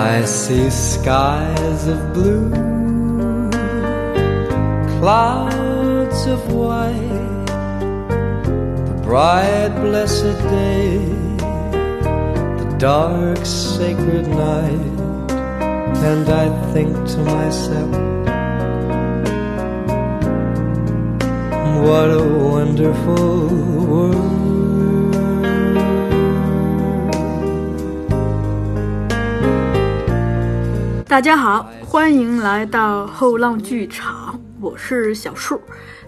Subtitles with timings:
[0.00, 2.48] I see skies of blue,
[4.98, 7.46] clouds of white,
[8.86, 11.04] the bright blessed day,
[12.60, 14.96] the dark sacred night,
[16.08, 17.92] and I think to myself,
[21.84, 23.48] what a wonderful
[23.84, 24.29] world.
[31.10, 35.60] 大家好，欢迎来到后浪剧场，我是小树。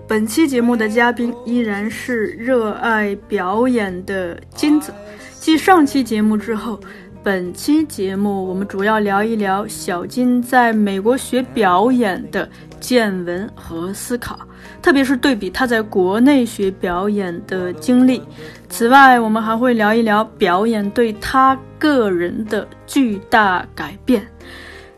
[0.06, 4.94] 本期节目的嘉宾依然是热爱表演的金子。
[5.40, 6.78] 继上期节目之后，
[7.20, 14.38] 本期节目我们主要聊一聊小金在美国学表演的见闻和思考，
[14.80, 18.22] 特别是对比他在国内学表演的经历。
[18.68, 24.24] 此外，我们还会聊一聊表演对他个人的巨大改变。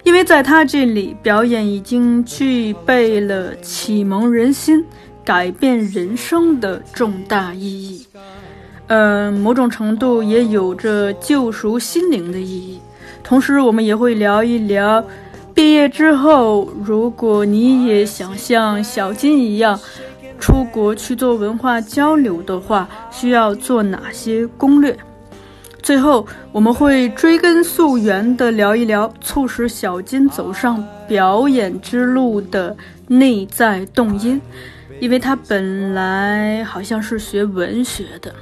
[0.04, 4.84] 因为在他这里，表演已经具备了启蒙人心、
[5.24, 8.06] 改变人生的重大意义，
[8.86, 12.78] 呃，某种程度也有着救赎心灵的意义。
[13.22, 15.02] 同时，我们也会聊一聊，
[15.54, 19.80] 毕业之后，如果你也想像小金一样
[20.38, 24.94] 出国去做文化交流的话，需要做哪些攻略。
[25.84, 32.74] 最后，我们会追根溯源地聊一聊促使小金走上表演之路的
[33.06, 34.40] 内在动因，
[34.98, 38.34] 因为他本来好像是学文学的。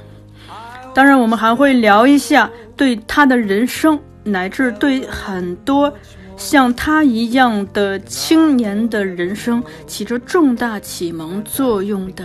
[0.93, 5.93] 当然，我们还会聊一下对他的人生，乃至对很多
[6.37, 12.23] 像他一样的青年的人生起着重大启蒙作用的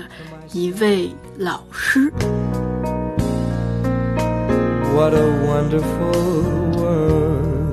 [0.52, 2.08] 一位老师。
[4.98, 7.72] What a wonderful world.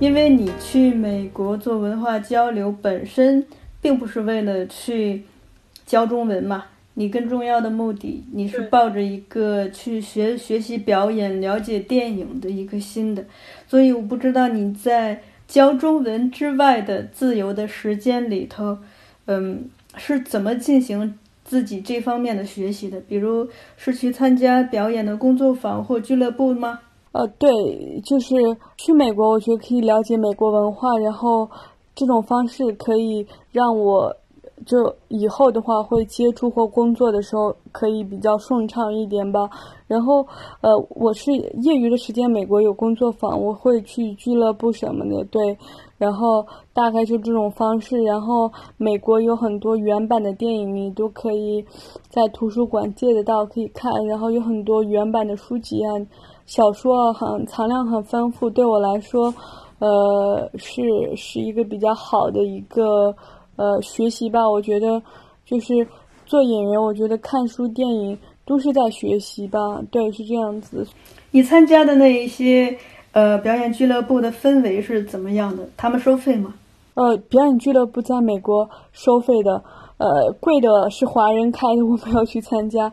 [0.00, 3.46] 因为你去美国做文化交流，本身
[3.80, 5.22] 并不是为了去
[5.86, 6.64] 教中文嘛。
[6.94, 13.24] 你更重要的目的，你是抱着一个去学学习表演、了解电影的一个心的。
[13.68, 18.78] 所以我不知道你在教中文之外的自由的时间里头，
[19.26, 21.16] 嗯，是怎么进行。
[21.46, 26.80] 自己这方面的学习的，比如是去参加表演的工作坊或俱乐部吗？
[27.12, 27.48] 呃，对，
[28.04, 28.34] 就是
[28.76, 31.48] 去美国，我觉得可以了解美国文化，然后
[31.94, 34.14] 这种方式可以让我
[34.66, 39.48] 就以后的话会接触或工作的时候可以比较顺畅一点吧。
[39.86, 40.26] 然后，
[40.60, 45.56] 呃，我是业余的时间，美国有工作坊，我会去俱乐部什么的，对。
[45.98, 51.64] 然后大概就这种方式，然后美国有很多原版的电影，你都可以
[52.10, 54.06] 在图书馆借得到，可以看。
[54.06, 55.94] 然后有很多原版的书籍啊，
[56.44, 58.50] 小说很藏量很丰富。
[58.50, 59.34] 对我来说，
[59.78, 60.82] 呃，是
[61.16, 63.14] 是一个比较好的一个
[63.56, 64.46] 呃学习吧。
[64.46, 65.02] 我觉得
[65.46, 65.86] 就是
[66.26, 69.82] 做演员，我觉得看书、电影都是在学习吧。
[69.90, 70.86] 对，是这样子。
[71.30, 72.76] 你参加的那一些。
[73.16, 75.66] 呃，表演俱乐部的氛围是怎么样的？
[75.74, 76.52] 他们收费吗？
[76.92, 79.64] 呃，表演俱乐部在美国收费的，
[79.96, 82.92] 呃，贵的是华人开的，我没有去参加。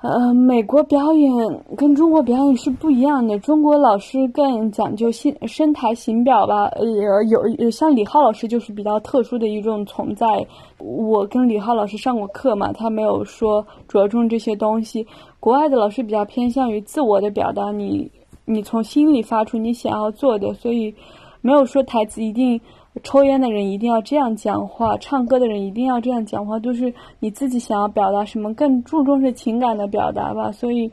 [0.00, 1.30] 呃，美国表演
[1.76, 6.64] 跟中国表演是不一样的，中国老师更讲究形身台形表吧。
[6.64, 10.44] 呃，有像李浩老师就是比较特殊的一种存在。
[10.78, 15.06] 我跟李浩老师上过课嘛，他没有说着重这些东西。
[15.38, 18.10] 国外的老师比较偏向于自我的表达，你。
[18.44, 20.94] 你从心里发出你想要做的，所以
[21.40, 22.60] 没有说台词一定
[23.02, 30.52] 抽烟的人一定要这样讲话，唱歌的人一定要这样讲话，都是你自己想要表达什么，更注重是情感的表达吧。
[30.52, 30.90] 所以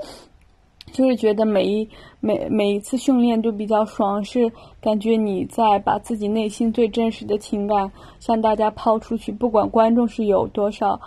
[0.91, 1.87] 就是觉得每一
[2.19, 4.51] 每每一次训练都比较爽，是
[4.81, 10.99] 感觉你在把自己内心最真实的情感向大家抛出去，不管观众是有多少。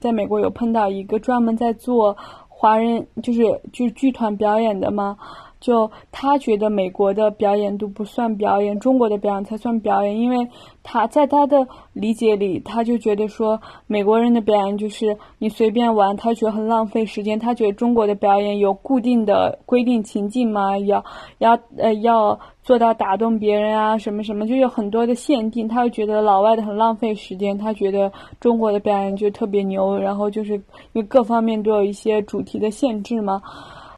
[0.00, 2.16] 在美国有碰到一个专门在做
[2.48, 3.42] 华人就是
[3.72, 5.16] 就是剧团表演的吗？
[5.60, 10.48] 就他觉得美国的表演都不算表演，中国的表演才算表演，因为
[10.82, 17.38] 他在他的理解里，他就觉得说美国人的表演就是你随便玩，他觉得很浪费时间。
[17.38, 21.04] 他觉得中国的表演有固定的规定情境嘛，要
[21.38, 25.66] 要呃要做到打动别人啊，什么什么，就有很多的限定。
[25.66, 30.62] 他会觉得老外的很浪费时间，他觉得中国的表演就特别牛，然后就是因
[30.94, 33.42] 为各方面都有一些主题的限制嘛。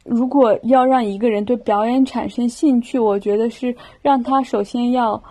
[0.03, 5.21] 如果要让一个人对表演产生兴趣，我觉得是让他首先要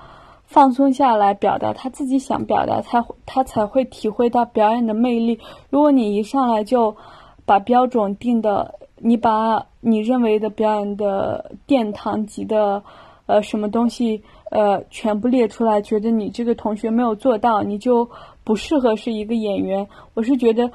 [0.45, 5.39] 放松下来，表达他自己想表达，他他才会体会到表演的魅力。
[5.71, 6.97] 如果你一上来就
[7.45, 12.83] 把标准定的你把你认为的表演的殿堂级的
[13.27, 18.09] 呃什么东西呃全部列出来，觉得你这个同学没有做到，你就
[18.45, 19.87] 不适合是一个演员。
[20.15, 20.71] 我是觉得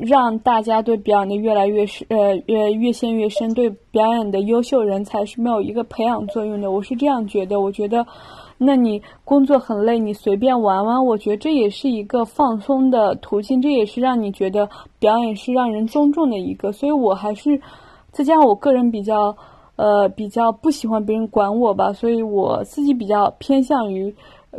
[0.00, 6.70] 让大家对表演的越来越深呃越越陷越深，对表演的优秀人才是没有一个培养作用的。
[6.70, 8.06] 我是这样觉得，我觉得。
[8.62, 14.68] 那你工作很累，你随便玩玩，我觉得这也是一个放松的途径，这也是让你觉得
[14.98, 16.70] 表演是让人尊重的一个。
[16.70, 17.58] 所以我还是
[18.10, 19.34] 再加上我个人比较
[19.76, 24.14] 呃比较不喜欢别人管我吧，所以我自己比较偏向于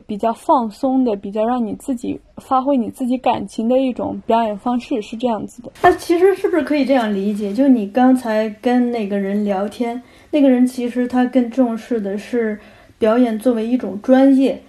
[0.05, 5.71] 比较放松的，比较让你自己发挥你自己感情的一种表演方式，是这样子的。
[5.81, 7.53] 那其实是不是可以这样理解？
[7.53, 10.01] 就你刚才跟那个人聊天，
[10.31, 12.59] 那个人其实他更重视的是。
[13.01, 14.61] 表演作为一种专业，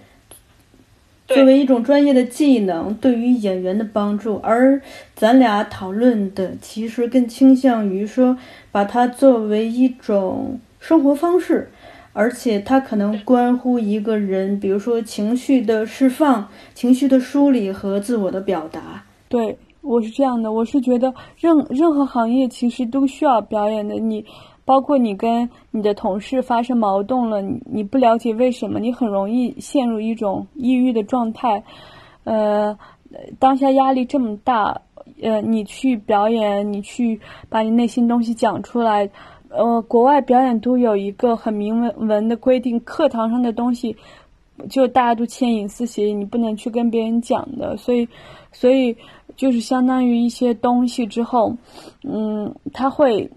[1.27, 4.39] 作为一种专业的技能，对于演员的帮助。
[4.41, 4.81] 而
[5.13, 8.35] 咱俩讨论的，其实更倾向于说，
[8.71, 11.69] 把它作为一种生活方式，
[12.13, 19.03] 而且它可能关乎一个人，比如说情绪的释放、情绪的梳理和自我的表达。
[19.27, 23.95] 对，我是这样的，我是觉得任任何行业其实都需要表演的。
[23.95, 24.25] 你。
[24.65, 31.61] 包括你跟你的同事发生矛盾了，你不了解为什么，你很容易陷入一种抑郁的状态。
[32.23, 32.79] 呃，
[33.39, 34.79] 当下压力这么大，
[35.21, 37.19] 呃，你去表演，你去
[37.49, 39.09] 把你内心东西讲出来。
[39.55, 43.95] 呃，国外表演都有一个很明文文的规定，课堂上的东西
[44.69, 47.77] 就大家都签隐私协议，你不能去跟别人讲的。
[47.77, 48.07] 所以，
[48.51, 48.95] 所以
[49.35, 51.55] 就是相当于一些东西之后，
[52.03, 53.29] 嗯，他会。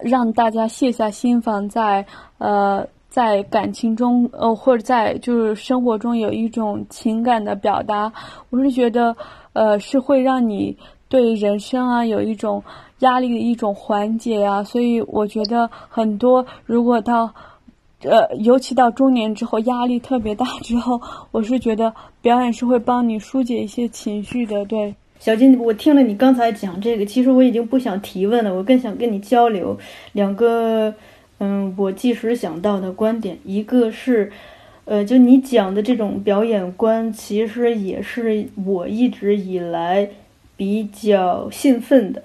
[0.00, 2.04] 让大家卸下心防，在
[2.38, 8.12] 呃，在感情中，呃，或者在就是生活中有一种情感的表达，
[8.50, 9.16] 我是觉得，
[9.52, 10.76] 呃，是会让你
[11.08, 12.64] 对人生啊有一种
[13.02, 14.64] 压力的一种缓解啊。
[14.64, 17.32] 所以我觉得很多，如果到，
[18.02, 21.00] 呃，尤其到中年之后，压力特别大之后，
[21.30, 24.92] 我是觉得表演是会帮你疏解一些情绪的，对。
[25.20, 29.78] 小金，我听了你刚才讲这个，其实我已经不想提问了，我更想跟你交流
[30.14, 30.92] 两个，
[31.38, 33.38] 嗯，我即时想到的观点。
[33.44, 34.32] 一个是，
[34.84, 40.08] 呃，就你讲的这种表演观，其实也是我一直以来
[40.56, 42.20] 比较兴奋的，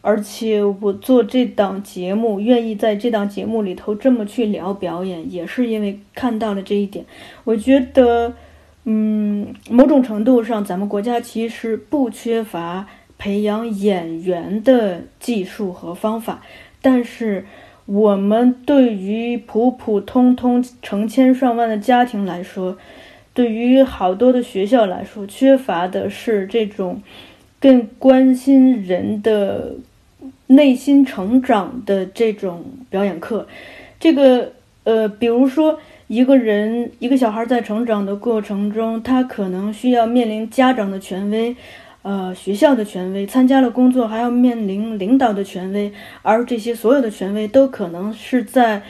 [0.00, 7.04] 而且我做这档节目，愿意在这档节目里头这么去聊表演，也是因为看到了这一点。
[7.44, 8.34] 我觉得。
[8.90, 12.86] 嗯，某种程度上，咱们国家其实不缺乏
[13.18, 16.40] 培养演员的技术和方法，
[16.80, 17.44] 但是
[17.84, 22.78] 我们对于普普通通成千上万的家庭来说，
[23.34, 27.02] 对于好多的学校来说，缺乏的是这种
[27.60, 29.74] 更关心人的
[30.46, 33.46] 内心成长的这种表演课。
[34.00, 34.52] 这个，
[34.84, 35.78] 呃，比如说。
[36.08, 41.54] 一个人，一个小孩在成长的过程中，他可能需要面临家长的权威，
[42.00, 48.80] 呃，学校的权威，参加了工作还要面临领导的权威，而这些所有的权威都可能是在，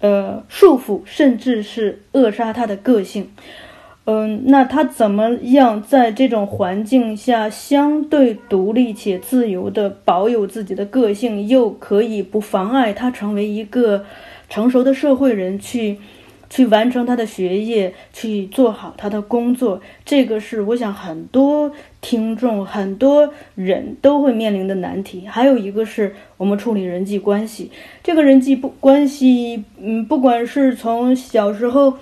[0.00, 3.30] 呃，束缚甚至是扼杀他的个性。
[4.04, 14.04] 嗯，那他怎么样在这种环境下相对独立且自由的保有自己的个性，又可以不妨碍他成为一个
[14.48, 15.98] 成熟的社会人去？
[16.52, 25.28] 去完成他的学业，去做好他的工作，这个是我想很多听众、很多人都会面临的难题。
[25.28, 27.70] 还有一个是我们处理人际关系，
[28.02, 31.94] 这个人际不关系，嗯，不管是从小时候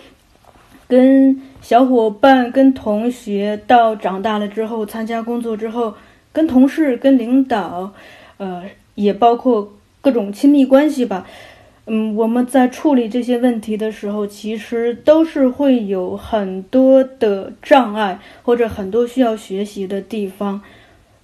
[0.87, 5.95] 跟小伙伴、跟同学，到长大了之后参加工作之后，
[6.33, 7.93] 跟同事、跟领导，
[8.39, 11.27] 呃，也包括各种亲密关系吧。
[11.87, 20.61] 嗯，我们在处理这些问题的时候，其实都是会有很多的障碍，或者很多需要学习的地方。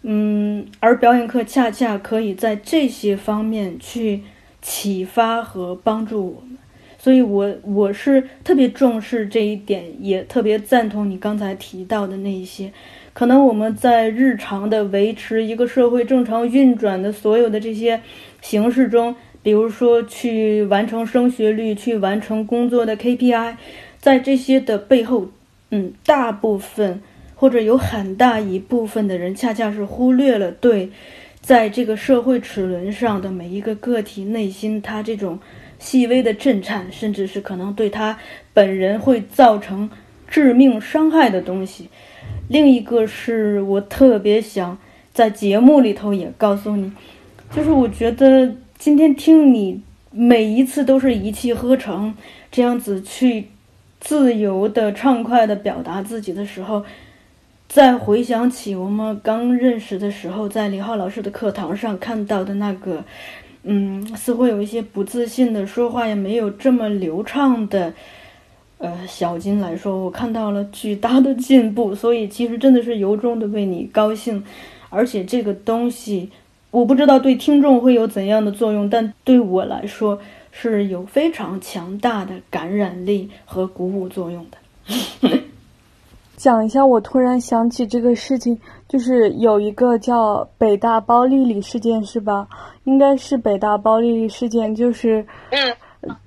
[0.03, 4.23] 嗯，而表演课恰恰可以在这些方面去
[4.61, 6.59] 启发和帮助我们。
[7.05, 12.73] 所以，我我是特别重视这一点，也特别赞同你刚才提到的那一些。
[13.13, 18.01] 可能我们在日常的维持一个社会正常运转的所有的这些
[18.41, 19.15] 形式中。
[19.43, 23.57] 比如说，去完成升学率，去完成工作的 KPI，
[23.99, 25.29] 在这些的背后，
[25.69, 27.03] 嗯，大部分
[27.35, 30.89] 或者有很大一部分的人，恰恰是忽略了对，
[31.43, 35.39] 在这个社会齿轮上的每一个个体内心，他这种
[35.85, 38.19] 细微的震颤，甚至是可能对他
[38.55, 39.91] 本人会造成
[40.27, 41.91] 致命伤害的东西。
[42.49, 44.79] 另一个是我特别想
[45.13, 46.91] 在节目里头也告诉你。
[47.55, 52.15] 就是我觉得今天听你每一次都是一气呵成，
[52.51, 53.49] 这样子去
[54.01, 56.83] 自由的、畅快的表达自己的时候，
[57.69, 63.05] 再回想起我们刚认识的时候，在李浩老师的课堂上看到的那个，
[63.65, 67.93] 嗯，似乎有一些不自信的说话，也没有这么流畅的。
[68.79, 74.43] 呃，小金来说，我看到了巨大的进步，所以其实真的是由衷的为你高兴。
[74.91, 76.31] 而且这个东西，
[76.71, 84.59] 我不知道对听众会有怎样的作用，但对我来说是有非常强大的感染力和鼓舞作用的。
[86.37, 88.59] 讲一下，我突然想起这个事情，
[88.95, 92.47] 就是有一个叫北大包丽丽事件，是吧？
[92.85, 95.75] 应该是北大包丽丽事件，就是嗯。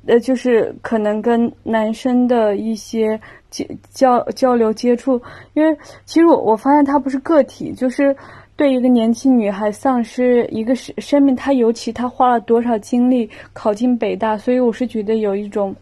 [0.06, 3.18] 呃，就是可能跟男生的一些
[3.52, 5.22] 交交交流接触，
[5.54, 8.14] 因为其实我我发现他不是个体，就是
[8.56, 15.74] 对一个年轻女孩丧失一个生生命，她尤其她花了多少精力考进北大，所以我是觉得有一种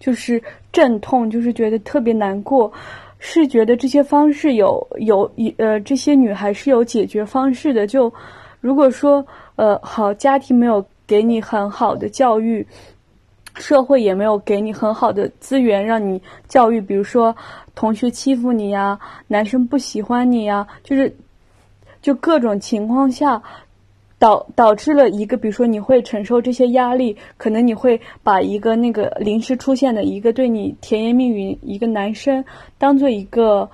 [0.00, 2.72] 就是阵痛，就是觉得特别难过，
[3.18, 8.12] 是觉得这些方式有有呃这些女孩是有解决方式的，就
[8.60, 12.66] 如果说呃好家庭没有给你很好的教育。
[13.56, 17.34] 社会也没有给你很好的资源让你教育，比如说
[17.74, 18.96] 同学欺负你呀，
[19.26, 21.12] 男生不喜欢你呀，就是
[22.00, 23.42] 就各种情况下
[24.18, 32.44] 导导致了一个，比如说你会承受这些压力，可能你会把一个那个临时出现的一个对你甜言蜜语一个男生
[32.78, 33.70] 当做一个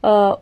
[0.00, 0.38] 呃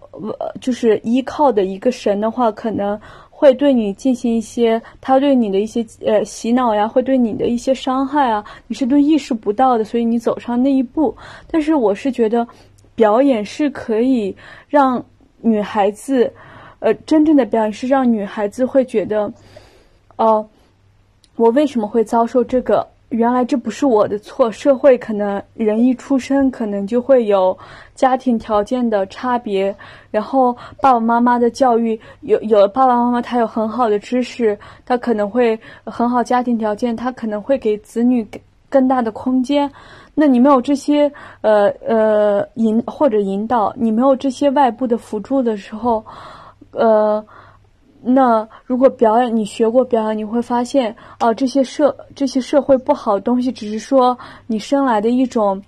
[0.60, 3.00] 就是依靠的一个神的话，可能。
[3.38, 11.14] 会对你进行一些，他对你的一些呃洗脑呀，会对你的一些伤害啊，你是都意识不到的，所以你走上那一步。
[11.50, 12.48] 但是我是觉得，
[12.94, 14.34] 表演是可以
[14.70, 15.04] 让
[15.42, 16.32] 女孩子，
[16.86, 19.28] 呃，真正的表演是让女孩子会觉得，
[20.18, 20.46] 哦，
[21.34, 22.86] 我为什么会遭受这个？
[23.08, 27.58] 原来这不是我的错，社会可能人一出生可能就会有
[27.96, 29.74] 家庭条件的差别，
[30.12, 38.24] 然后爸爸妈妈的教育有有爸爸妈妈他有很好的知识，他可能会很好家庭条件，他可能会给子女
[38.68, 39.68] 更大的空间。
[40.14, 46.04] 那你没有这些呃呃引或者引导，你没有这些外部的辅助的时候，
[46.76, 47.26] 呃。
[48.02, 55.60] 那如果表演，你学过表演，你会发现，哦，这些社这些社会不好的东西，只是说你生来的一种，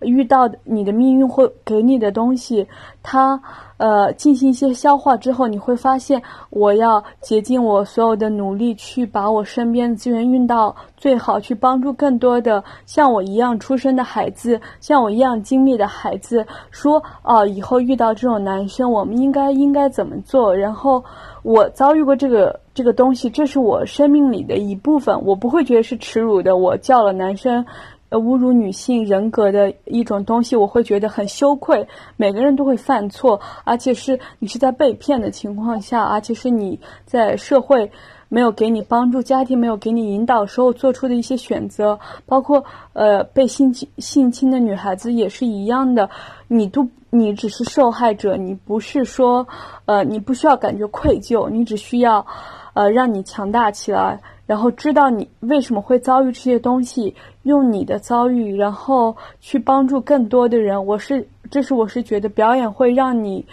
[0.00, 2.66] 遇到你的命运会给你的东西，
[3.02, 3.40] 它。
[3.78, 16.42] 呃，进行一些消化之后，你会发现，我要竭尽我所有的努力，去把我身边的资源运到最好，去帮助更多的像我一样出生的孩子，像我一样经历的孩子。
[16.70, 20.56] 说，哦，以后遇到这种男生，我们应该应该怎么做？
[20.56, 21.04] 然后，
[21.46, 26.56] 我遭遇过这个这个东西，这是我生命里的一部分，我不会觉得是耻辱的。
[26.56, 27.64] 我叫了男生。
[28.08, 31.88] 呃，侮辱女性人格的一种东西，我会觉得很羞愧。
[32.16, 37.90] 每个人都会犯错，而且是你是在被骗的情况下，而且是你在社会
[38.28, 46.08] 没有给你帮助、家庭没有给你引导时候做出的一些选择，包括呃被性侵性侵的女孩子也是一样的。
[46.48, 49.46] 你都你只是受害者，你不是说
[49.84, 52.26] 呃你不需要感觉愧疚，你只需要
[52.74, 54.20] 呃让你强大起来。
[54.46, 60.86] 然后知道你为什么会遭遇这些东西，用你的遭遇，然后去帮助更多的人。
[60.86, 63.44] 我是，这是我是觉得表演会让你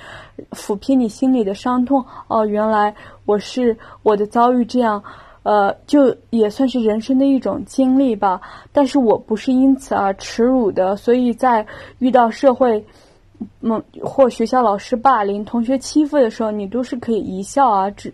[0.52, 2.06] 抚平你心里的伤痛。
[2.28, 2.94] 哦，原来
[3.26, 5.04] 我是我的遭遇这样，
[5.44, 8.40] 呃，就也算是人生的一种经历吧。
[8.72, 11.66] 但是我不是因此而耻辱的，所以在
[12.00, 12.84] 遇到社会，
[13.62, 18.14] 嗯，或学校老师霸凌、同学欺负的时候，你都是可以一笑而止。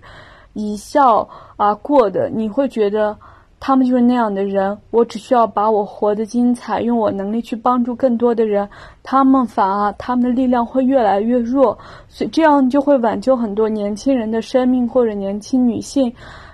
[0.54, 3.16] 一笑而过的，你会觉得
[3.60, 4.78] 他们就是那样的人。
[4.92, 8.68] 我只需要把我活得精彩，用我能力去帮助更多的人，
[9.04, 16.14] 他们反而他们的力量会越来越弱，所以这样就会挽救很多年轻人的生命或者年轻女性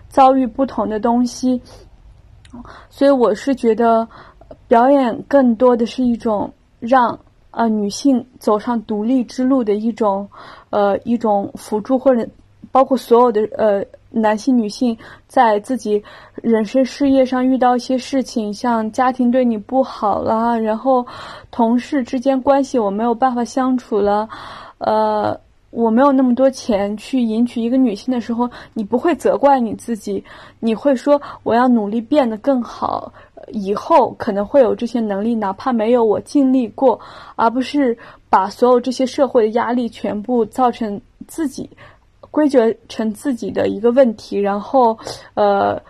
[0.10, 1.62] 遭遇不同的东西。
[2.90, 4.08] 所以我是觉得，
[4.68, 7.20] 表演更多的是一种让
[7.52, 10.28] 呃女性走上独立之路的一种
[10.70, 12.28] 呃一种辅助或者。
[12.72, 13.82] 包括所有的呃
[14.16, 16.02] 男性、女性，在自己
[16.42, 21.06] 人生事业上遇到一些事情，像家庭对你不好啦，然后
[21.52, 24.30] 同事之间关系我没有办法相处了，
[24.78, 25.38] 呃，
[25.70, 30.24] 我没有那么多钱去迎娶一个女性的时候，你不会责怪你自己，
[30.62, 33.12] 你会说我要努力变得更好，
[33.50, 36.98] 以后可能会有这些能力，哪怕没有我尽力过，
[37.36, 37.98] 而不是
[38.30, 41.70] 把所有这些社会的压力全部造成自己。
[42.36, 45.00] 归结成自己的一个问题，然后
[45.36, 45.82] 呃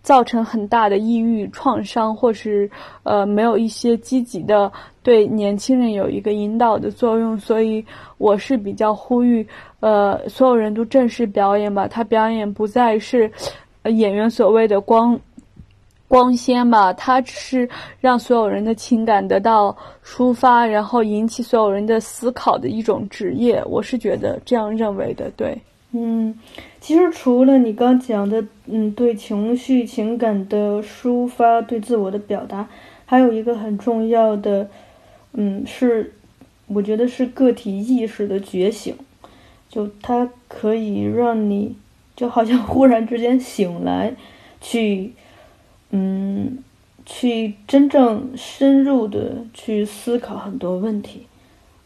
[0.00, 2.70] 造成很大的抑郁创伤，或是
[3.02, 4.70] 呃没有一些积极的
[5.02, 7.84] 对年轻人有一个引导的作用，所以
[8.16, 9.44] 我是比较呼吁
[9.80, 13.32] 呃所有人都正视表演吧，他表演不再是
[13.82, 15.18] 演员所谓的光。
[16.10, 17.68] 光鲜吧，它只是
[18.00, 23.62] 让所有人的情感得到抒发，然后引起所有人的思考的一种职业。
[23.66, 25.30] 我是觉得这样认为的。
[25.36, 25.60] 对，
[25.92, 26.34] 嗯，
[26.80, 32.68] 其实除了你刚讲的，嗯，对情绪、情感的抒发，对自我的表达，
[33.06, 34.68] 还有一个很重要的，
[35.32, 36.14] 嗯，是
[36.66, 38.94] 我觉得是个体意识的觉醒，
[39.68, 41.76] 就它可以让你
[42.14, 44.14] 就好像忽然之间醒来，
[44.60, 45.12] 去。
[45.90, 46.58] 嗯，
[47.06, 51.22] 去真正深入的去思考很多问题，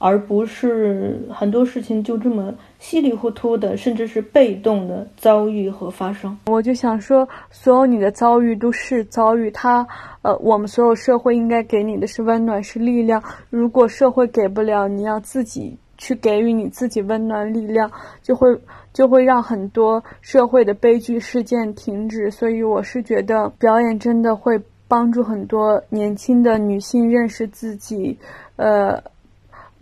[0.05, 6.37] 而不是很多事情就这么稀里糊涂的，甚至是被动的遭遇和发生。
[6.47, 9.87] 我就想说，所有你的遭遇都是遭遇，它
[10.23, 13.23] 呃，我们所有社会应该给你的是温暖，是力量。
[13.49, 17.89] 如果社会给不了，你要自己去给予你自己温暖力量，
[18.23, 18.59] 就会。
[18.93, 28.19] 就会让很多社会的悲剧事件停止，所以我是觉得表演真的会帮助很多年轻的女性认识自己，
[28.57, 29.03] 呃，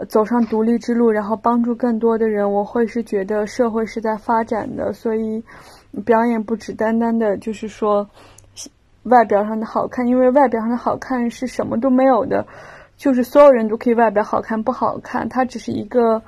[0.08, 2.52] 走上独立之路，然后帮助更多的人。
[2.52, 5.42] 我会是觉得社会是在发展的，所以
[6.04, 8.08] 表演不只单单的就是说
[9.04, 12.46] 外表上的好看，因为外表上的好看是什么都没有的，
[12.96, 16.22] 就是所有人都可以外表好看不好看，它只是一个。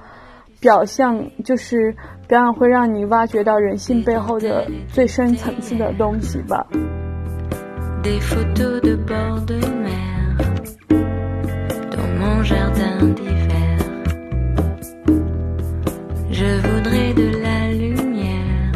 [0.60, 1.92] 表象就是
[2.28, 6.64] 表演会让你挖掘到人性背后的最深层次的东西吧。
[16.42, 18.72] Je voudrais de la lumière,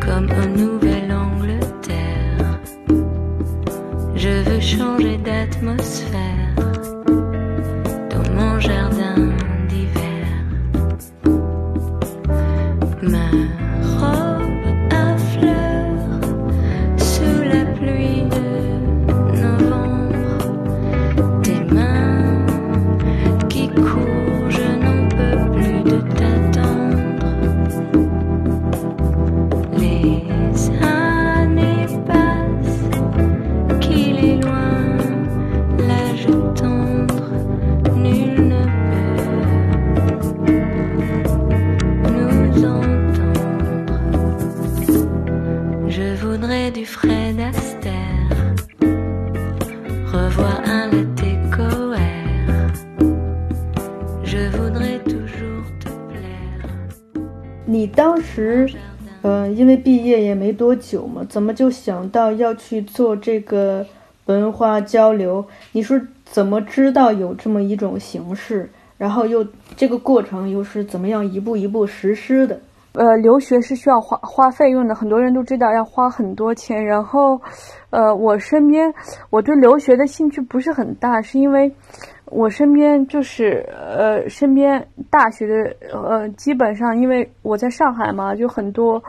[0.00, 2.60] comme en Nouvelle-Angleterre.
[4.14, 6.54] Je veux changer d'atmosphère
[8.08, 9.32] dans mon jardin
[9.68, 10.28] d'hiver.
[60.80, 63.86] 久吗，怎么就想到要去做这个
[64.26, 65.44] 文化交流？
[65.72, 68.68] 你是怎么知道有这么一种形式？
[68.98, 72.58] 然后又这个过程又是怎么样一步一步实施的？
[72.94, 76.84] 呃，留学是需要花花费用的，很多人都知道要花很多钱。
[76.84, 77.40] 然后，
[77.90, 78.92] 呃，我身边
[79.30, 81.72] 我对留学的兴趣不是很大，是因为。
[82.32, 85.54] 我身边就是呃，身边大学的
[85.92, 89.02] 呃，基本上因为我在上海嘛，就很多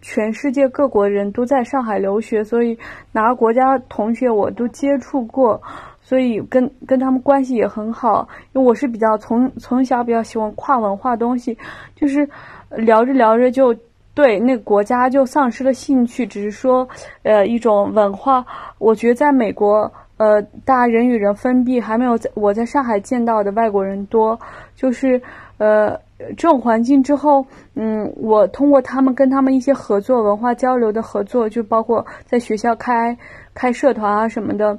[0.00, 2.78] 全世界各国人都在上海留学，所以
[3.12, 5.60] 哪个国家同学我都接触过，
[6.00, 8.28] 所以跟跟他们关系也很好。
[8.52, 11.56] 因为我是比较从从小比较喜欢跨文化东西，
[11.94, 12.28] 就是
[12.70, 13.74] 聊着聊着就
[14.14, 16.88] 对那个国家就丧失了兴趣，只是说
[17.22, 18.44] 呃一种文化。
[18.78, 19.92] 我觉得在美国。
[20.16, 24.38] 呃，大家人与人分闭，还没有在我在上海见到的外国人多。
[24.76, 25.20] 就是，
[25.58, 25.98] 呃，
[26.36, 33.16] 这种环境之后，嗯，我通过他们跟他们一些合作、文化交流的合作，就包括在学校开
[33.54, 34.78] 开社团啊什么的，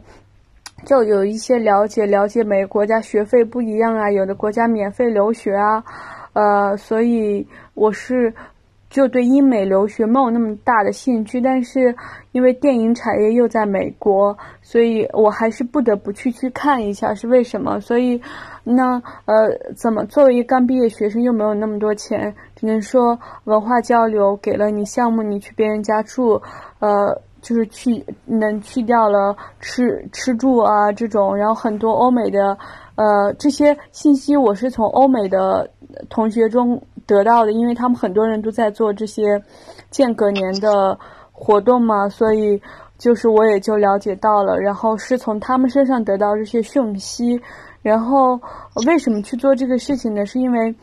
[0.86, 5.84] 就有一些了解，了解每个国家学费不一样啊，有的国家免费留学啊，
[6.34, 8.34] 呃，所以我是。
[8.96, 11.94] 就对英美留学没有那么大的兴趣，但是
[12.32, 17.78] 因为电影产业又在美国，所以我还是不得不去去看一下是为什么。
[17.82, 18.22] 所以，
[18.64, 18.94] 那
[19.26, 26.42] 呃，怎么作为一个刚毕业学生又没有那么多钱，只能说文化交流给了你项目，你去别人家住，
[26.80, 32.58] 呃，就是去能去掉了吃吃住啊这种，然后很多欧美的
[32.96, 35.70] 呃这些信息我是从欧美的
[36.10, 36.82] 同学中。
[37.08, 39.40] 得到的，因为他们很多人都在做这些
[39.92, 40.98] 间隔年的
[41.32, 42.60] 活动嘛，所以
[42.98, 47.40] 就是我也就了解到了，然后是从他们身上得到这些讯息。
[47.84, 48.42] 然后
[48.88, 50.26] 为什么去做这个事情呢？
[50.26, 50.74] 是因为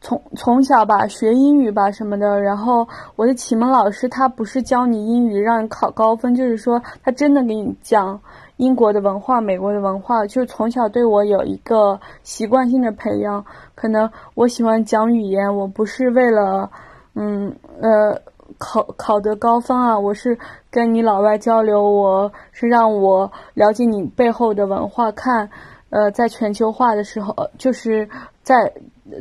[0.00, 8.20] 从从小吧学英语吧什么的，然后我的启蒙老师他不是教你英语让你考高分，就是说他真的给你讲
[8.56, 13.44] 英国的文化、美国的文化，就从小对我有一个习惯性的培养。
[13.74, 16.70] 可能我喜欢讲语言，我不是为了
[17.14, 18.20] 嗯呃
[18.58, 20.38] 考考得高分啊，我是
[20.70, 25.50] 跟你老外交流，我是让我了解你背后的文化，看
[25.90, 28.08] 呃在全球化的时候，就是
[28.42, 28.72] 在。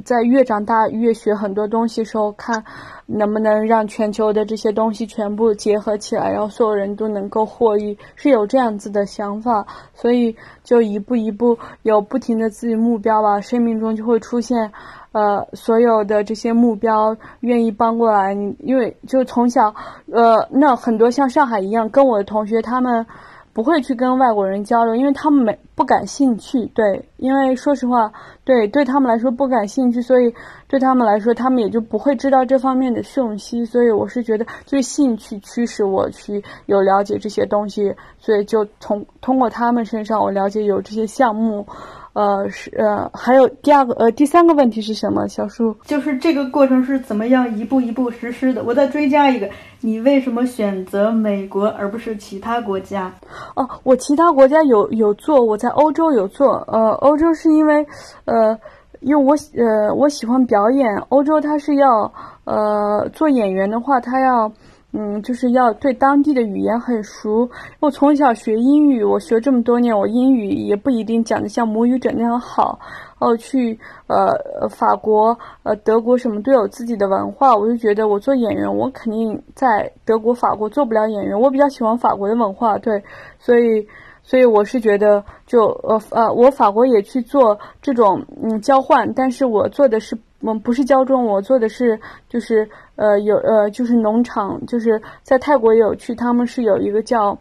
[0.06, 2.64] 在越长大越学很多东西时候，看
[3.06, 14.72] 能不能让全球的这些东西全部结合起来，然后所有人都能够获益，是有这样子的想法，所以就一步一步有不停的自己目标吧，生命中就会出现，
[15.12, 19.76] 呃，所有的这些目标愿意帮过来，因为就从小，
[20.12, 23.06] 呃，那很多像上海一样，跟我的同学他们。
[23.54, 26.66] 不会去跟外国人交流，因为他们没不感兴趣。
[26.74, 28.12] 对，因为说实话，
[28.44, 30.34] 对对他们来说不感兴趣，所以
[30.68, 33.64] 对他们来说，他们也就不会知道这方面的讯息。
[33.64, 41.68] 所以我是觉得，就是兴趣驱使我去有了解这些东西，所以就从通过他们身上，我了解有这些项目。
[42.14, 45.28] 呃，是呃，还有第二个呃，第三个问题是什么？
[45.28, 48.64] 小树，就是这个过程是怎么样一步一步实施的？
[48.64, 49.50] 我再追加一个，
[49.82, 53.12] 你为什么选择美国而不是其他国家？
[53.56, 56.64] 哦，我其他国家有有做，我在欧洲有做。
[56.68, 57.86] 呃，欧洲是因为，
[58.26, 58.58] 呃，
[59.00, 64.52] 因为我呃我喜欢表演，欧洲它是要呃做演员的话，他要。
[64.96, 67.50] 嗯，就是要对当地的语言很熟。
[67.80, 72.80] 我从小学英语，我学这么多年，我英语也不一定讲的像母语者那样好。
[73.18, 81.40] 哦，去呃法国、呃德国什么都有自己的文化，我就觉得我做演员，我肯定在德国、法国做不了演员。
[81.40, 83.02] 我比较喜欢法国的文化，对，
[83.40, 83.88] 所以
[84.22, 90.16] 所以我是觉得，就呃呃，我法国也去做这种嗯交换，但是我做的是。
[90.44, 97.38] 我们不是教中，我做的是就是呃有呃就是农场，就是在泰国有去，他们是有一个叫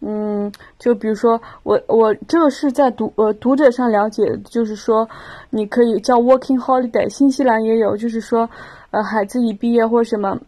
[0.00, 5.06] 嗯，就比如说我我这个是在读呃读者上了解，就是说
[5.50, 8.48] 你可以叫 working holiday，新西兰也有，就是说
[8.90, 10.38] 呃孩子一毕业或什么。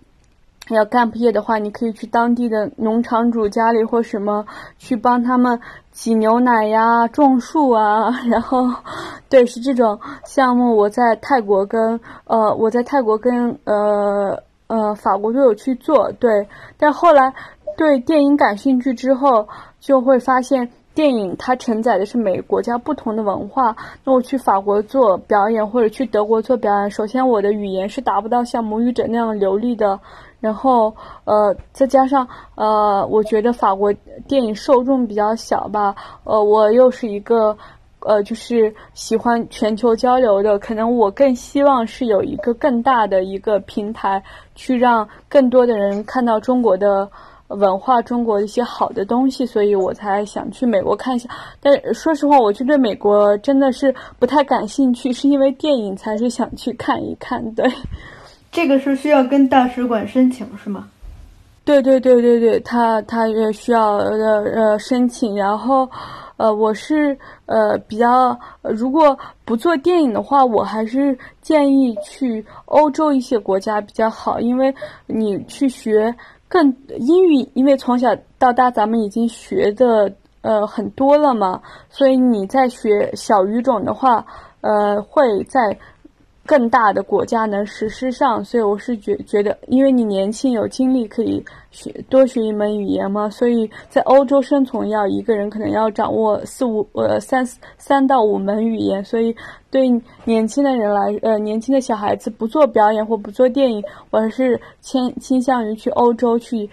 [0.70, 4.44] 要干毕业的话，你可以去当地的农场主家里或什么
[4.76, 5.58] 去帮他们
[5.98, 8.08] 挤牛奶呀、种树啊。
[8.30, 8.68] 然后，
[9.28, 10.76] 对，是这种项目。
[10.76, 16.12] 我在泰国跟呃，我在泰国跟呃呃法国都有去做。
[16.20, 16.46] 对，
[16.78, 17.34] 但后来
[17.76, 19.48] 对电影感兴趣之后，
[19.80, 23.74] 就会发现电影它承载的是每个国家不同的文化。
[24.04, 29.98] 那我去法国做表演或者去德国做表演，首先我的语言是达不到像母语者那样流利的。
[30.40, 33.92] 然后，呃，再加上，呃，我觉得法国
[34.28, 37.56] 电影受众比较小吧，呃，我又是一个，
[38.00, 44.22] 呃，就是喜欢全球交流的，可能我更希望是有一个更大的一个平台，
[44.54, 47.10] 去让更多的人看到中国的
[47.48, 51.28] 文化、中国一些好的东西，所以我才想去美国看一下。
[51.60, 57.68] 但说实话，我就对美国真的是不太感兴趣，是因为电影才是想去看一看，对。
[58.58, 60.88] 这个是需要跟大使馆申请是吗？
[61.64, 65.88] 对对对对对，他他也需要呃呃申请，然后，
[66.38, 67.16] 呃，我是
[67.46, 74.74] 呃比较，如果不做电影的话，我还是建议去欧洲一些国家比较好，因为
[75.06, 76.12] 你去学
[76.48, 78.08] 更英语，因为从小
[78.40, 84.26] 到大咱们已经学的呃很多了嘛，所以你在学小语种的话，
[84.62, 85.78] 呃会在。
[86.48, 93.28] 更大的国家能实施上，所以我是觉觉得，因为你年轻有精力，可以学多学一门语言嘛。
[93.28, 97.44] 所以在欧洲生存，要一个人可能要掌握四五呃三
[97.76, 99.04] 三到五门语言。
[99.04, 99.36] 所以
[99.70, 99.90] 对
[100.24, 106.70] 年轻的人来，呃年轻的小孩子不做表演或不做电影，我还是倾倾向于去欧洲去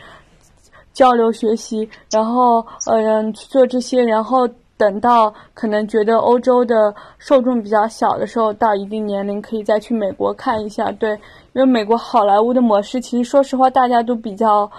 [0.93, 4.47] 交流学习，然后嗯去做这些，然后。
[4.77, 10.91] 等到可能觉得欧洲的受众比较小的时候，到一定年龄可以再去美国看一下。
[10.91, 11.11] 对，
[11.53, 14.69] 因为美国好莱坞的模式，其实说实话大家都比较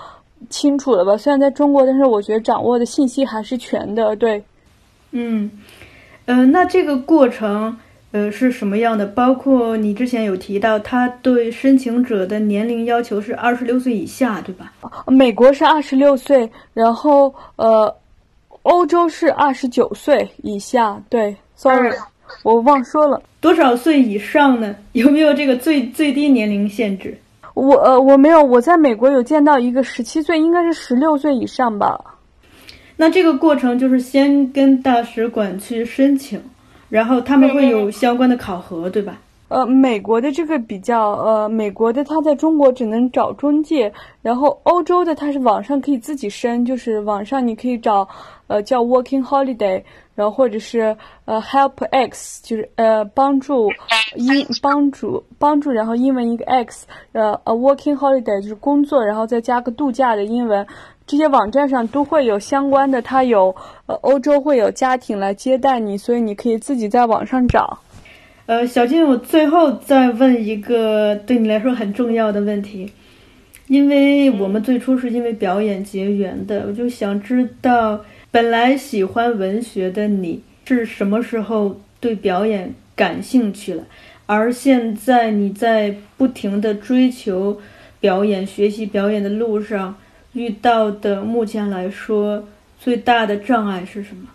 [0.51, 1.17] 清楚了吧？
[1.17, 4.15] 虽然在中国，但是我觉得掌握的信息还是全的。
[4.17, 4.45] 对，
[5.13, 5.51] 嗯，
[6.27, 7.79] 呃，那这个过程
[8.13, 9.07] 呃是什么样的？
[9.07, 14.73] 包括你之前有提到，他对申请者的年龄要求是二十六岁以下，对吧？
[15.07, 17.95] 美国是二十六岁，然后呃。
[18.67, 21.93] 欧洲是二十九岁以下，对，sorry，
[22.43, 24.75] 我忘说了，多少岁以上呢？
[24.93, 27.17] 有没有这个最最低年龄限制？
[27.55, 32.17] 我呃，我没有，我在美国有见到一个十七岁，应该是十六岁以上吧。
[32.97, 36.43] 那这个过程就是先跟大使馆去申请，
[36.89, 39.17] 然后他们会有相关的考核，对吧？
[39.49, 48.09] 呃，美国的这个比较，呃，美国的他在中国只能找中介，然后欧洲的他是网上可以自己申，就是网上你可以找，
[48.49, 49.85] 呃，叫 Working Holiday，
[50.17, 53.69] 然后或者是呃 Help X，就是呃帮助
[54.17, 60.67] 英帮助帮助，然后英文一个 X，呃呃 Working Holiday 就是工作，然后再加个度假的英文，
[61.07, 63.55] 这些网站上都会有相关的，它有
[63.87, 67.79] 呃欧洲会有家庭来接待你，所以你可以自己在网上找。
[68.47, 72.93] 呃，小金，我最后再问一个对你来说很重要的问题，
[73.67, 83.83] 因为我们最初是因为表演结缘的，我就想知道，本来喜欢文学的你是什么时候对表演感兴趣了？
[84.27, 87.61] 而现在你在不停的追求
[87.99, 89.97] 表演、学习表演的路上
[90.35, 92.47] 遇到的，目前来说
[92.79, 94.29] 最大的障碍是什么？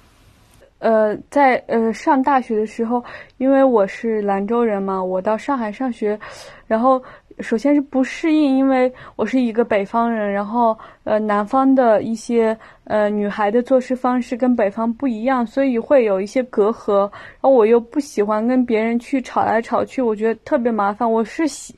[0.82, 3.04] 呃，在呃上大学的时候，
[3.38, 6.20] 因为我是兰州人嘛，我到上海上学，
[6.66, 7.00] 然后
[7.40, 21.10] 首先是不适应，因为我是一个北方人，然后呃南方的一些呃女孩的做事方式跟北方不一样，所以会有一些隔阂，然后我又不喜欢跟别人去吵来吵去，我觉得特别麻烦。
[21.10, 21.76] 我是喜，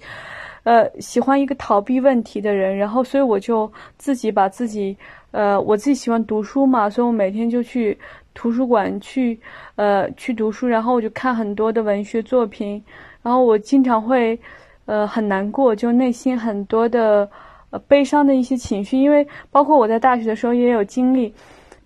[0.64, 4.96] 呃喜欢一个逃避问题的人，然后所以我就自己把自己，
[5.32, 7.98] 呃我自己喜欢读书嘛，所以我每天就去。
[8.34, 9.40] 图书馆去，
[9.76, 12.84] 呃，去读书，然后我就看很多的文学作品，
[13.22, 14.40] 然后我经常会，
[14.86, 17.30] 呃，很难过，就内心很多的，
[17.70, 21.34] 呃，悲伤的一些情绪，因为包括我在大学的时候也有经历，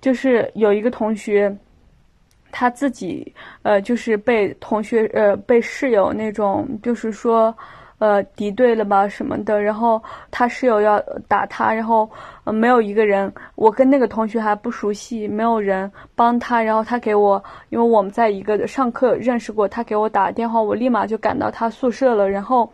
[0.01, 1.55] 就是有一个同学，
[2.51, 3.33] 他自己，
[3.63, 7.55] 呃，就是被同学，呃，被室友那种，就是说。
[7.99, 12.07] 呃，敌对了吧什么的，然后他室友要打他，然后
[12.43, 22.71] 呃没有一个人，我跟那个同学还不熟悉，没有人帮他，然后他给我，因为我们在一个上课认识过，他给我打电话，我立马就赶到他宿舍了，然后，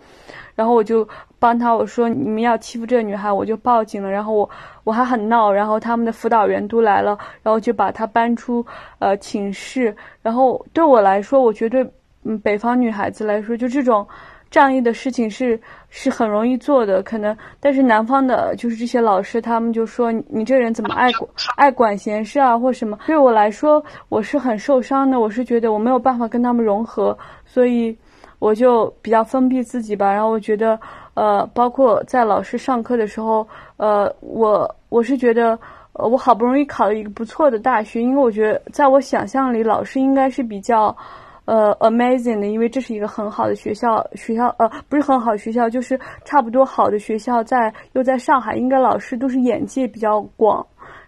[0.56, 1.08] 然后我就
[1.40, 4.50] 帮他，我说你们要欺负这个女孩，我就报警了，然后我
[4.84, 8.66] 我还很闹，然后他们的辅导员都来了，然后就把他搬出
[9.00, 11.90] 呃寝室，然后对我来说，我觉得
[12.24, 14.06] 嗯北方女孩子来说，就这种。
[14.54, 22.96] 仗义的事情是是很容易做的，可能，但是南方的，就是这些老师，他们就说你这人怎么爱管爱管闲事啊，或什么？
[23.08, 27.98] 对我来说，我是很受伤的，我是觉得我没有办法跟他们融合，所以
[28.38, 30.14] 我就比较封闭自己吧。
[30.14, 30.80] 然后我觉得，
[31.16, 35.58] 呃，包括在老师上课的时候，呃，我我是觉得，
[35.94, 40.96] 呃，我好不容易考了一个不错的大学，因为我觉得在我想象里，老师应该是比较。
[41.46, 50.66] 呃，amazing 的，因为这是一个很好的学校，学校呃不是很好学校，就是差不多好的学校，在又在上海，应该老师都是眼界比较广。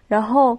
[0.08, 0.58] 然后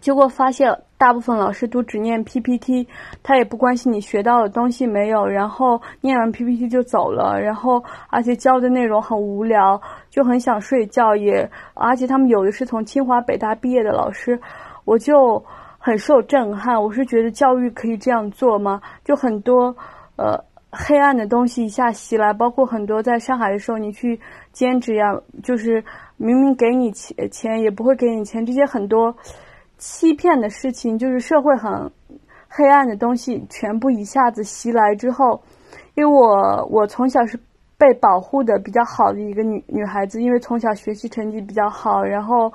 [0.00, 2.86] 结果发现，大部分老师都只念 PPT，
[3.20, 14.40] 他也不关心你学到的东西没有，然后念完 PPT 就走了，然后而且教的内容很无聊，就很想睡觉，也而且他们有的是从清华北大毕业的老师，
[14.84, 15.44] 我就。
[15.80, 18.80] 很受震撼，我是觉得教育可以这样做吗？
[19.04, 19.74] 就很多，
[20.16, 20.36] 呃，
[20.72, 24.20] 黑暗的东西一下袭来，包括很多在上海的时候，你去
[24.52, 25.82] 兼职呀，就是
[26.16, 29.16] 明明给你钱钱也不会给你钱，这些很多
[29.78, 31.90] 欺骗的事情，就是社会很
[32.48, 35.40] 黑暗的东西，全部一下子袭来之后，
[35.94, 37.38] 因为我我从小是
[37.78, 42.52] 被保护的比较好的一个女女孩子，因为从小学习成绩比较好，然后。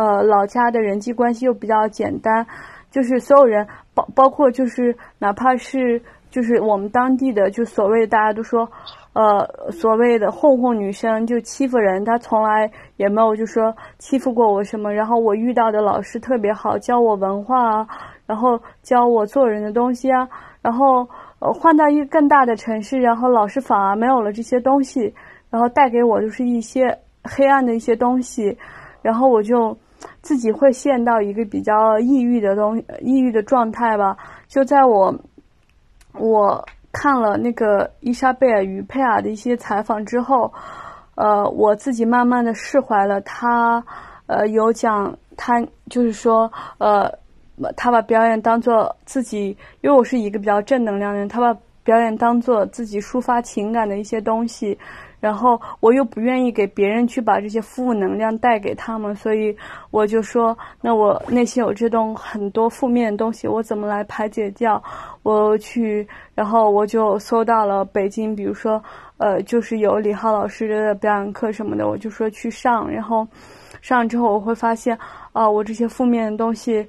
[0.00, 2.46] 呃，老家的人际关系又比较简单，
[2.90, 8.66] 就是所有人包包括就是哪怕是就是我们当地的就所谓大家都说，
[9.12, 14.90] 呃，所谓的混混女生就欺负人，她从来也没有就说欺负过我什么。
[14.94, 17.86] 然后我遇到的老师特别好，教我文化啊，
[18.24, 20.26] 然后教我做人的东西啊。
[20.62, 21.06] 然后
[21.40, 25.12] 呃换到一个更大的城市，然后老师反而没有了这些东西，
[25.50, 28.56] 然后带给我就是一些黑暗的一些东西，
[29.02, 29.76] 然后我就。
[30.22, 34.16] 自己会陷到一个比较抑郁的东抑郁的状态吧。
[34.48, 35.14] 就在我
[36.14, 40.52] 我看了那个伊莎贝尔与佩尔的一些采访之后，
[41.14, 43.20] 呃，我自己慢慢的释怀了。
[43.20, 43.84] 他
[44.26, 47.12] 呃有讲，他就是说，呃，
[47.76, 54.78] 他把表演当做自己，因为我是一个比较正能量的人，他把表演当做自己抒发情感的一些东西。
[55.20, 59.54] 然后我又不愿意给别人去把这些负能量带给他们，所以
[59.90, 64.82] 我就说，那我内心有这种很多负面的东西，我怎么来排解掉？
[65.22, 68.82] 我去，然后我就搜到了北京，比如说，
[69.18, 73.26] 呃，就是有李浩老师的表演课什么的，我就说去上，然后
[73.82, 74.98] 上之后我会发现，
[75.32, 76.88] 啊，我这些负面的东西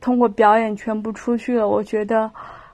[0.00, 2.30] 通过表演全部出去了，我觉得。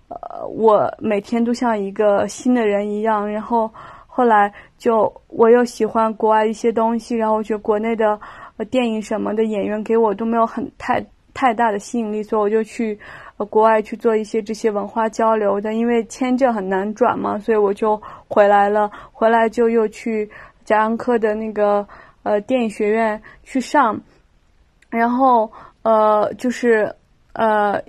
[0.06, 3.26] 呃，我每天都像一个新的人一样。
[3.28, 3.72] 然后
[4.16, 8.16] 后来就我又喜欢国外一些东西，然后我觉得国内的
[8.58, 12.96] 呃电影什么的演员给我都没有很太太大的吸引力，所以我就去
[13.50, 15.74] 国外去做一些这些文化交流的。
[15.74, 18.88] 因为签证很难转嘛，所以我就回来了。
[19.10, 20.30] 回来就又去
[20.64, 21.84] 贾樟柯的那个
[22.22, 24.00] 呃电影学院去上，
[24.90, 25.50] 然后
[25.82, 26.94] 呃就是。
[27.36, 27.82] 呃，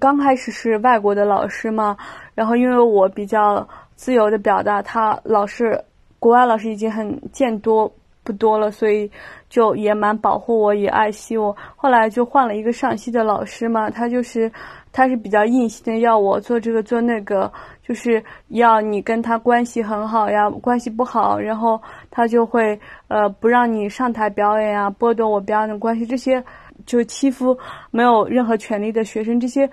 [0.00, 1.94] 刚开始是外国的老师嘛，
[2.34, 5.76] 然后因为我比较自由的表达，他老师
[6.20, 9.10] 国外老师已经很见多不多了，所以
[9.50, 11.54] 就也蛮保护我，也爱惜我。
[11.74, 14.50] 后来就换了一个上戏的老师嘛，他就是
[14.92, 26.42] 他是比较硬性的，要我做这个做那个，就是要你跟他关系很好呀，关系不好，然后他就会呃不让你上台表演呀，剥夺我表演的关系这些。
[26.86, 27.58] 就欺负
[27.90, 29.68] 没有任何权利的学生，这些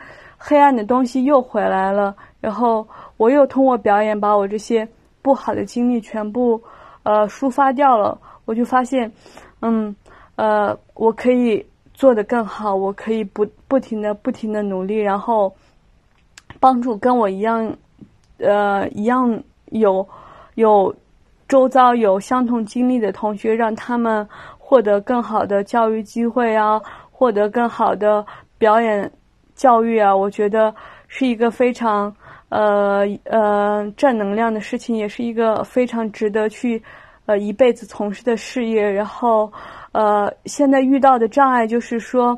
[0.48, 2.16] 黑暗的东西又回来了。
[2.40, 4.88] 然后我又通过表演把我这些
[5.24, 6.62] 不好的经历全部
[7.02, 8.16] 呃抒发掉了。
[8.46, 9.12] 我就发现，
[9.62, 9.96] 嗯，
[10.36, 15.52] 呃，我可以做得更好，我可以不不停的不停的努力，然后
[16.60, 17.76] 帮助跟我一样
[18.38, 20.08] 呃一样有
[20.54, 20.96] 有
[21.48, 24.30] 周遭有相同经历的同学，让他们
[24.60, 26.80] 获得更好的教育机会啊。
[27.18, 28.26] 获得更好的
[28.58, 29.10] 表演
[29.56, 30.74] 教育啊，我觉得
[31.08, 32.14] 是一个非常
[32.50, 36.82] 呃呃正能量的事情，也是一个非常值得去
[37.26, 38.90] 呃一辈子从事的事业。
[38.90, 39.52] 然后
[39.92, 42.38] 呃现在遇到的障碍就是说，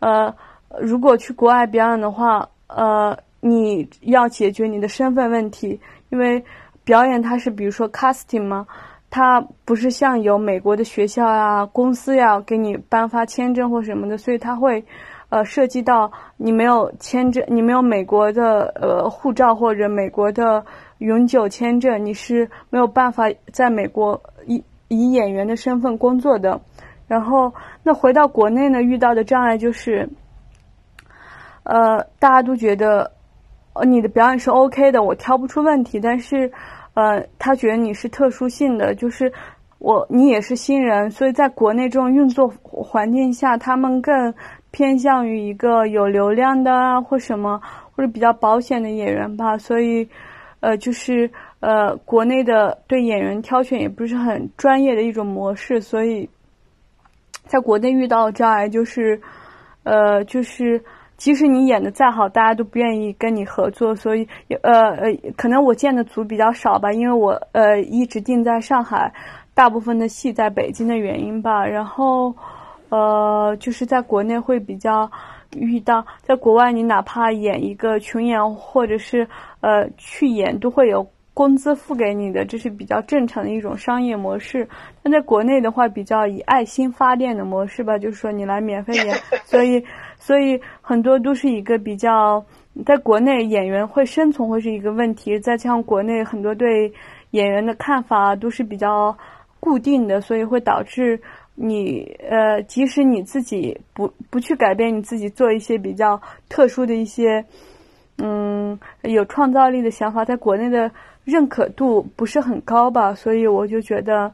[0.00, 0.34] 呃
[0.80, 6.42] 如果去国外表演的话，呃你要解决你的身份问题，因为
[6.84, 8.66] 表演它是比如说 casting 嘛。
[9.08, 14.84] 它不是像有美国的学校呀、公司呀给你颁发签证或什么的，所以它会，
[15.28, 20.64] 呃，涉及到你没有签证，你没有美国的呃护照或者美国的
[20.98, 26.60] 永久签证，你是没有办法在美国以以演员的身份工作的。
[27.06, 30.08] 然后，那回到国内呢，遇到的障碍就是，
[31.62, 33.12] 呃，大家都觉得，
[33.74, 36.52] 呃，你的表演是 OK 的，我挑不出问题，但是。
[36.96, 39.30] 呃，他觉得你是特殊性的，就是
[39.78, 44.32] 我你也是新人，所以在国内这种运作环境下，他们更
[44.76, 47.58] 偏向于一个有流量的啊，或什么
[47.94, 49.56] 或者比较保险的演员吧。
[49.56, 50.06] 所以，
[50.60, 56.28] 呃，就是呃，国内的对演员挑选也不是很专业的一种模式，所以
[57.46, 59.18] 在国内遇到障碍就是，
[59.84, 60.84] 呃，就是。
[61.16, 64.28] 即使你演的再好，大家都不愿意跟你合作，所以
[64.60, 69.10] 呃呃，可能我见的组比较少吧，因为我呃一直定在上海，
[69.54, 71.64] 大部分的戏在北京的原因吧。
[71.64, 72.36] 然后
[72.88, 75.10] 呃，就是在国内会比较
[75.56, 79.26] 遇到，在国外你哪怕演一个群演或者是
[79.60, 84.68] 呃去演，都会有工资付给你的，这是比较正常的一种商业模式。
[85.02, 89.84] 但在国内的话，比较以爱心发电的模式吧，就是说你来免费演， 所以。
[90.18, 92.44] 所以很多都是一个比较，
[92.84, 96.92] 在国内演员会生存会是一个问题，再加上国内很多对
[97.30, 99.16] 演员的看法都是比较
[99.60, 101.20] 固定的，所以会导致
[101.56, 107.44] 你呃，即使你自己不不去改变你自己，做一些比较特殊的一些
[108.18, 110.88] 嗯有创造力的想法，在国内的
[111.24, 114.32] 认可度不是很高吧，所以我就觉得，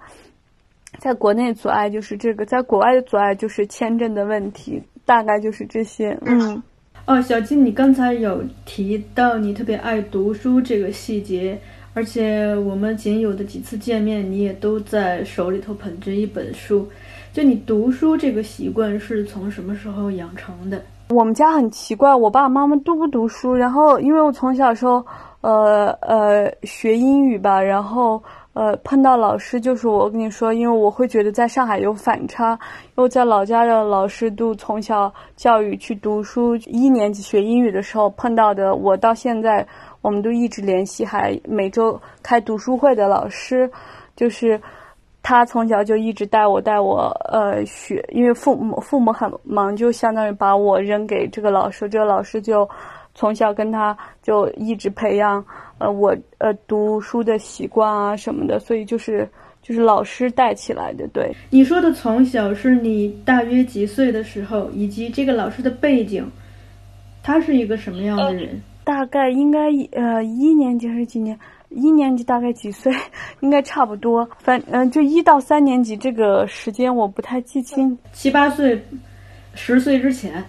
[0.98, 4.82] 在国内阻碍就是这个，在国外的阻碍就是签证的问题。
[5.04, 6.62] 大概就是这些，嗯，
[7.06, 11.58] 哦，小金，你刚才有提到你特别爱读书这个细节，
[11.92, 16.88] 而且我们仅有的几次见面，你也都在手里头捧着一本书。
[17.32, 20.82] 就你读书这个习惯是从什么时候养成的？
[21.08, 25.04] 我们家很奇怪，我爸爸妈妈都不读书，然后因为我从小时候，
[25.40, 28.22] 呃呃，学英语吧，然后。
[28.54, 32.50] 呃，碰到老师就是我跟你说，因为我会觉得在上海有反差，
[32.96, 39.66] 因为在老家的老师都从小教育去读书，一年级学英语的时候碰到的，我到现在
[40.02, 43.70] 我们都一直联系，还每周开读书会的老师，
[44.14, 44.60] 就是
[45.22, 52.68] 他从小就一直带我带我呃学，因为父母父母很忙，就相当于把我扔给这个老师，这个老师就
[53.14, 55.44] 从小跟他就一直培养。
[55.78, 59.28] 呃，我呃读书的习惯啊什么的，所以就是
[59.62, 61.06] 就是老师带起来的。
[61.08, 66.28] 对你说的从小是你大约几岁的时候，以及这个老师的背景，
[67.22, 68.60] 他是一个什么样的人？
[68.84, 71.38] 大概应该呃一年级还是几年？
[71.74, 72.92] 一年级大概几岁？
[73.40, 74.28] 应该差不多。
[74.38, 77.98] 反嗯，就一到三年级这个时间我不太记清。
[78.12, 78.84] 七八岁，
[79.54, 80.42] 十岁之前。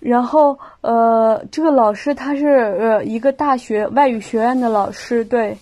[0.00, 5.58] 然后呃，这个老师他是呃一个大学外语学院的老师，对，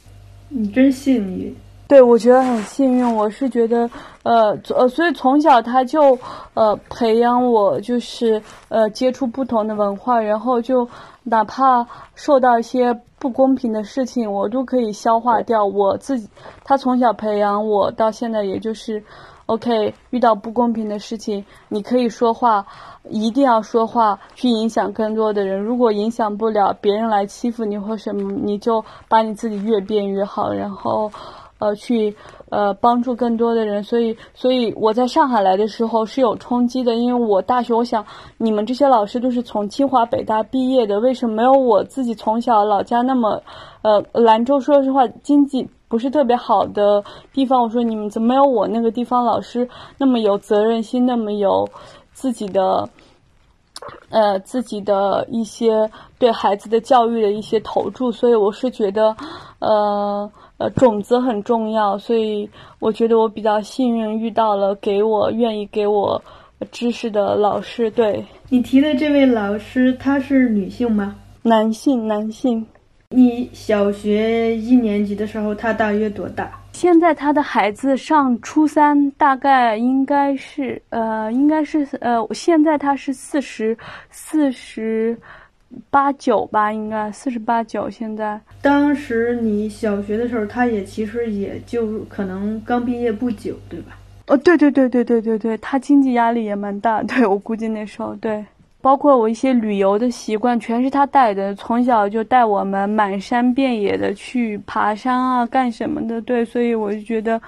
[0.51, 1.57] 你真幸运。
[1.89, 3.15] 对，我觉得很幸运。
[3.15, 3.89] 我是觉得，
[4.25, 6.19] 呃，呃，所以从小他就，
[6.55, 10.87] 呃，培养我，就是呃，接触不同的文化，然后就
[11.23, 11.87] 哪怕
[12.17, 12.93] 受到一些
[13.27, 15.65] 不公平的事情，我都可以消化掉。
[15.65, 16.29] 我自己，
[16.63, 19.03] 他从小培养我，到现在也就是
[19.47, 22.65] ，OK，遇到不公平的事情，你可以说话，
[23.11, 25.61] 一定要说话，去影响更多的人。
[25.61, 31.11] 如果影响不了，别人来欺负你或什么，你就把你自己越变越好，然后。
[31.59, 32.15] 呃，去
[32.51, 38.05] 呃帮助更多的人，所以所以我在上海来的时候是有冲击的，因为我大学，我想
[38.37, 43.43] 你们这些老师都是从清华北大毕业的，为什么没有我自己从小老家那么，
[43.81, 47.03] 呃，兰州说实话经济不是特别好的
[47.33, 51.67] 地方，我说你们怎么没有我那个地方老师那么有责任心，那么有
[52.13, 52.87] 自己的，
[54.11, 59.17] 呃，自己的一些对孩子的教育的一些投注，所以我是觉得，
[59.61, 60.31] 呃。
[60.59, 62.49] 呃，种子很重要，所以
[62.79, 66.23] 我觉得我比较幸运遇到了给我愿意给我
[66.71, 67.91] 知识的老师。
[67.91, 71.15] 对你提的这位老师，她是女性吗？
[71.43, 72.67] 男性，男性。
[73.11, 76.51] 你小学一年级的时候，他大约多大？
[76.73, 83.77] 现在他的孩子上初三，大概应该是呃，应该是呃，现在他是四十
[84.11, 85.17] 四十。
[85.91, 87.91] 八九吧，应该四十八九。
[87.91, 93.99] 现在，当时你小学的时候，他也其实也就可能刚毕业不久，对吧？
[94.29, 97.03] 哦，对对对对对对对，他经济压力也蛮大。
[97.03, 98.45] 对我估计那时候，对，
[98.81, 101.55] 包括我一些旅游的习惯，全是他带的。
[101.55, 106.21] 从小就带我们满山遍野的去爬山啊，干什么的？
[106.23, 107.41] 对，所以我就觉得，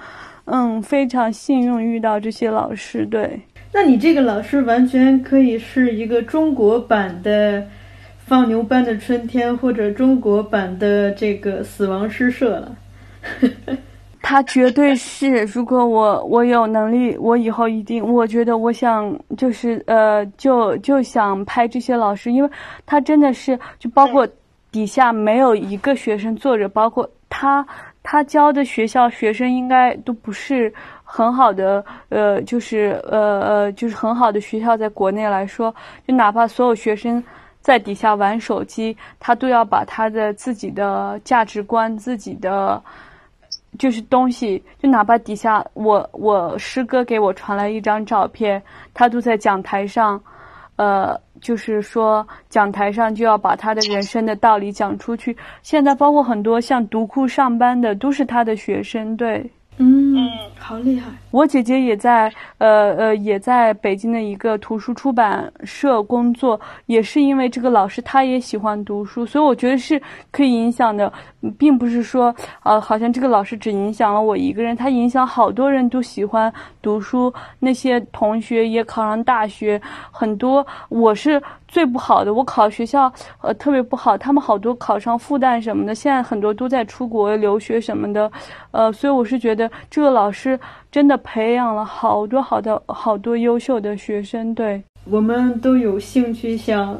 [0.45, 3.05] 嗯，非常幸运遇到这些老师。
[3.05, 3.41] 对，
[3.73, 7.65] 那你这个老师完全可以是一个中国版的。
[8.29, 12.75] 放牛班的春天，或者中国版的这个死亡诗社了。
[14.21, 22.49] 他绝对是，如果我我有能力，我以后一定，我觉得我想就是呃，就就想拍这些老师，因为
[22.85, 24.27] 他真的是，就包括
[24.71, 27.65] 底下没有一个学生坐着，包括他
[28.03, 30.71] 他教的学校学生应该都不是
[31.03, 35.73] 很好的，呃，就是呃呃，就是很好的学校，在国内来说，
[36.07, 37.23] 就哪怕所有学生。
[37.61, 42.81] 在底下玩手机，他都要把他的自己的价值观、自己的
[43.77, 48.61] 就是东西，就哪怕底下我我师哥给我传来一张照片，
[48.93, 50.19] 他都在讲台上，
[50.77, 55.35] 呃，就是说讲台上就要把他的人生的道理讲出去。
[55.61, 59.49] 现在包括很多像读库上班的，都是他的学生，对。
[59.81, 60.08] 嗯，
[60.57, 61.09] 好厉害！
[61.31, 69.99] 我姐姐也在，呃呃，也在北京的一个图书出版社工作，也是因为这个老师，他也喜欢读书，所以我觉得是
[70.31, 71.11] 可以影响的，
[71.57, 81.41] 并不是说，呃，好像这个老师只影响了我一个人，他影响好多人都喜欢读书，那些同学也考上大学，很多，我是。
[81.71, 83.13] 最不好的，我考学校
[83.43, 88.31] 呃特别不好，他们好多考上复旦什么的，现在很多都在出国留学什么的，
[88.71, 90.59] 呃，所以我是觉得这个老师
[90.91, 96.99] 真的培养了好多好多好多优秀的学生，对我们都有兴趣想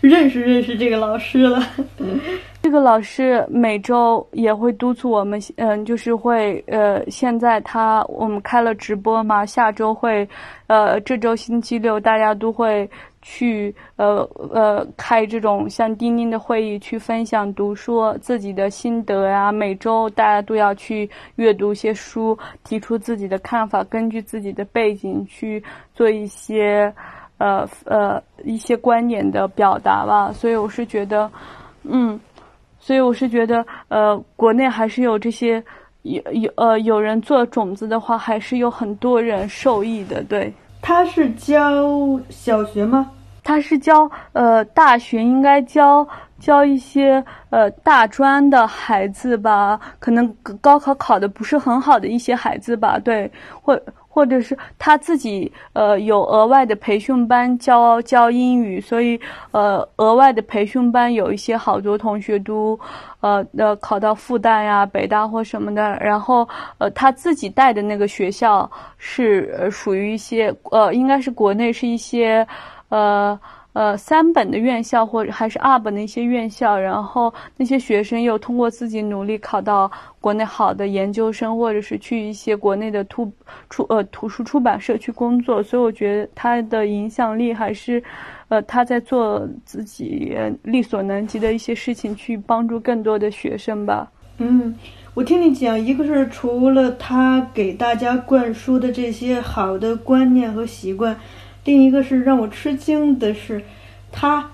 [0.00, 1.62] 认识认识这个老师了。
[2.62, 10.28] 这个老师每周也会督促我们，嗯，就是会，呃，现在他我们开了直播嘛，下周会，
[10.66, 12.90] 呃，这周星期六大家都会
[13.28, 14.18] 去，呃
[14.52, 19.50] 呃，开这种像钉钉的会议，去分享读书自己的心得呀。
[19.50, 25.60] 每周大家都要去阅读一些书，提出自己的看法，根据自己的背景去
[25.92, 26.94] 做一些，
[27.38, 30.30] 呃呃，一些观点的表达吧。
[30.32, 31.28] 所以我是觉得，
[31.82, 32.18] 嗯。
[32.78, 35.60] 所以我是觉得，呃，国内还是有这些
[36.02, 40.22] 有有呃有人做种子的话，还是有很多人受益的。
[40.22, 41.60] 对，他是教
[42.30, 43.10] 小学吗？
[43.46, 46.04] 他是教呃大学，应该教
[46.40, 52.98] 教一些呃大专的孩子吧，可能高考考的不是很好的一些孩子吧。
[52.98, 53.30] 对，
[53.62, 53.80] 或。
[54.16, 59.20] 或者是他自己呃有额外的培训班教教英语，所以
[59.50, 62.80] 呃额外的培训班有一些好多同学都
[63.20, 65.98] 呃呃考到复旦呀、北大或什么的。
[66.00, 72.46] 然后呃他自己带的那个学校是呃属于一些呃应该是国内是一些
[72.88, 73.38] 呃
[73.72, 83.30] 呃三本的院校或者还是二本的一些院校，然后那些学生又通过自己努力考到国内好的研究生，或者是去一些国内的图
[83.68, 88.02] 出呃图书出版社去工作，所以我觉得他的影响力还是，
[88.48, 94.10] 呃他在做自己力所能及的一些事情，去帮助更多的学生吧。
[94.38, 94.74] 嗯。
[95.14, 101.16] 我听你讲，一个是除了他给大家灌输的这些好的观念和习惯，
[101.66, 103.62] 另一个是让我吃惊的是，
[104.10, 104.50] 他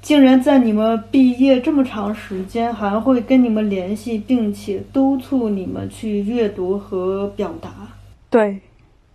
[0.00, 7.70] 竟然在你们毕业这么长时间还会跟你们联系，并且督促你们去阅读和表达。
[8.30, 8.60] 对，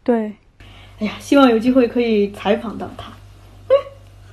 [0.03, 0.33] 对。
[0.99, 3.13] 哎呀，希望有机会可以采访到他。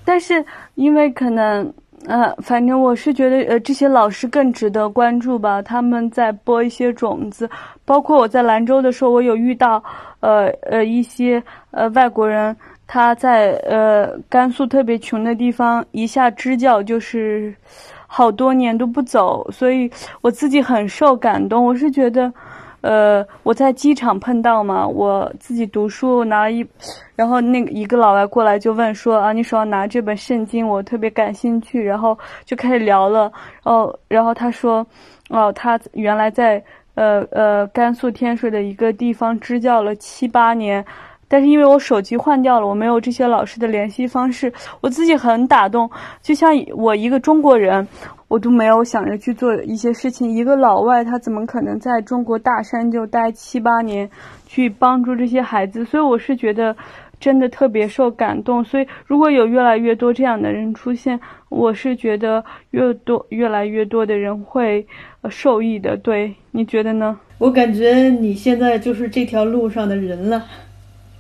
[0.04, 0.44] 但是
[0.74, 1.72] 因为可能。
[2.07, 5.62] 呃，反正我是觉得，呃，这些老师更值得关注吧。
[5.62, 7.48] 他们在播一些种子，
[7.84, 9.82] 包括我在兰州的时候，我有遇到，
[10.20, 12.55] 呃呃，一些呃外国人，
[12.86, 17.55] 他在呃甘肃特别穷的地方，一下支教就是
[18.07, 19.90] 好多年都不走，所以
[20.20, 21.64] 我自己很受感动。
[21.64, 22.32] 我是觉得。
[22.85, 26.66] 呃，我在机场碰到嘛，我自己读书拿一，
[27.16, 33.32] 然后那个一个老外过来就问说啊，你手上拿这本圣经，我特别感兴趣，然后就开始聊了，
[33.62, 34.87] 哦，然后他说，
[35.30, 36.62] 哦，他原来在
[36.95, 40.85] 呃呃甘肃天水的一个地方支教了七八年，
[41.28, 45.90] 但是因为我手机换掉了，我没有这些老师的联系方式，我自己很打动，
[46.22, 47.86] 就像我一个中国人。
[48.26, 50.32] 我都没有想着去做一些事情。
[50.32, 54.10] 一个老外，他怎么可能在中国大山就待七八年，
[54.46, 55.84] 去帮助这些孩子？
[55.84, 56.74] 所以我是觉得，
[57.20, 58.64] 真的特别受感动。
[58.64, 64.84] 所以如果有越来越多这样的人出现，我是觉得越多越来越多的人会
[65.28, 65.96] 受益的。
[65.96, 67.16] 对你觉得呢？
[67.38, 70.42] 我感觉你现在就是这条路上的人了。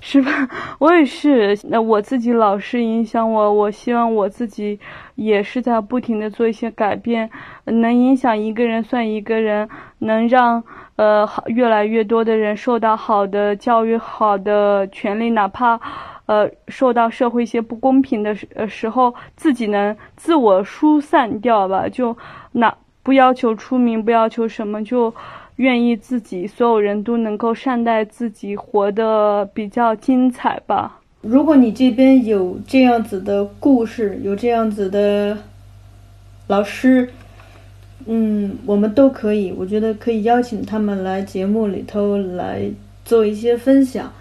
[0.06, 0.30] 是吧？
[0.78, 1.58] 我也是。
[1.70, 4.78] 那我自己老是影响我，我希望我自己
[5.14, 7.30] 也是在不停的做一些改变，
[7.64, 9.66] 能影响一个人算一个人，
[10.00, 10.62] 能让
[10.96, 15.80] 呃好越来越多的人受到好的教育、好的权利，哪怕
[16.26, 21.88] 呃受到社会一些不公平的时时候，自己能自我疏散掉吧。
[21.88, 22.14] 就
[22.52, 25.14] 那不要求出名，不要求什么，就。
[25.56, 31.00] 愿意自己所有人都能够善待自己，活得比较精彩吧。
[31.20, 35.38] 如果你这边有这样子的故事，有这样子的
[36.48, 37.08] 老师，
[38.06, 42.68] 嗯，我们都可以，我觉得可以邀请他们来节目里头来
[43.04, 44.12] 做一些分享。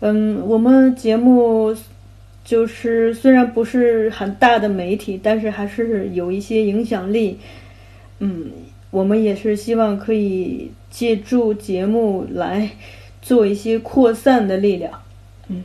[0.00, 1.74] 嗯，我们节目
[2.44, 7.38] 就是虽然不是很大的媒体，但是还是有一些影响力。
[8.20, 8.50] 嗯。
[8.90, 12.70] 我们也是希望可以借助节目来
[13.20, 14.92] 做一些扩散的力量。
[15.48, 15.64] 嗯，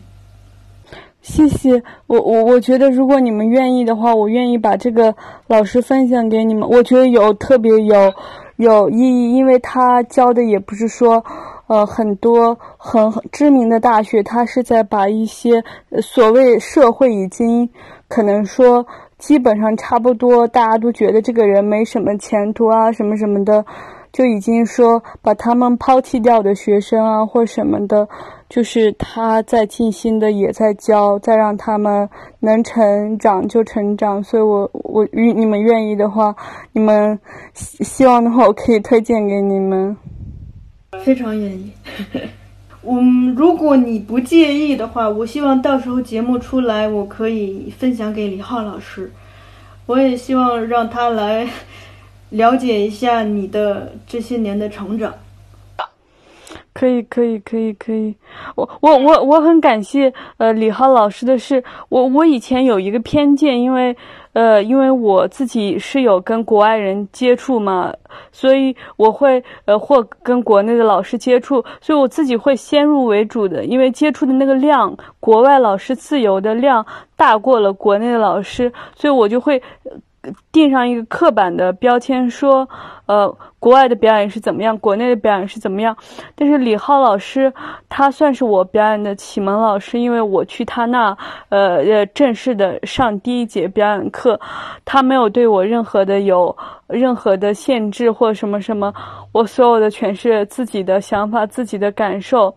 [1.22, 5.16] 谢谢我我我觉得如果你们愿意的话，我愿意把这个
[5.48, 6.68] 老师分享给你们。
[6.68, 8.14] 我觉得有特别有
[8.58, 11.24] 有意义，因为他教的也不是说
[11.68, 15.64] 呃很多很知名的大学，他是在把一些
[16.02, 17.70] 所谓社会已经
[18.08, 18.86] 可能说。
[19.22, 23.64] 基本上差不多，大家都觉得这个人没什么前途啊，什么什么的，
[24.12, 28.10] 就已经说把他们抛弃掉的学生啊，或什么的，
[28.50, 32.10] 就是他在尽心的也在教，再让他们
[32.40, 34.24] 能成长就成长。
[34.24, 36.36] 所以，我我与你们愿意的话，
[36.74, 37.20] 你们
[37.54, 39.96] 希望的话，我可以推荐给你们。
[41.06, 41.72] 非常愿意。
[42.84, 49.12] 嗯，如果你不介意的话，我希望到时候节目出来，我可以分享给李浩老师。
[49.86, 51.48] 我也希望让他来
[52.30, 55.14] 了解一下你的这些年的成长。
[56.74, 58.16] 可以，可以，可以，可以。
[58.56, 63.96] 我，我，我，我很感谢呃李浩老师的是，我我以前有一个偏见，因为。
[64.34, 67.94] 呃，因为我自己是有跟国外人接触嘛，
[68.32, 79.62] 所以我会呃或跟国内的老师接触，所以我自己会先入为主的，因为接触的那个量，国外老师自由的量大过了国内的老师，所以我就会。
[80.52, 82.68] 钉上一个刻板的标签，说，
[83.08, 85.98] 呃，国外的表演是怎么样，国内的表演是怎么样。
[86.36, 87.52] 但是李浩老师，
[87.90, 91.18] 他算是我表演的启蒙老师，因为我去他那，
[91.50, 94.40] 呃呃，正式的上第一节表演课，
[94.86, 96.56] 他没有对我任何的有
[96.88, 98.94] 任何的限制或什么什么，
[99.32, 102.56] 我所有的全是自己的想法，自己的感受，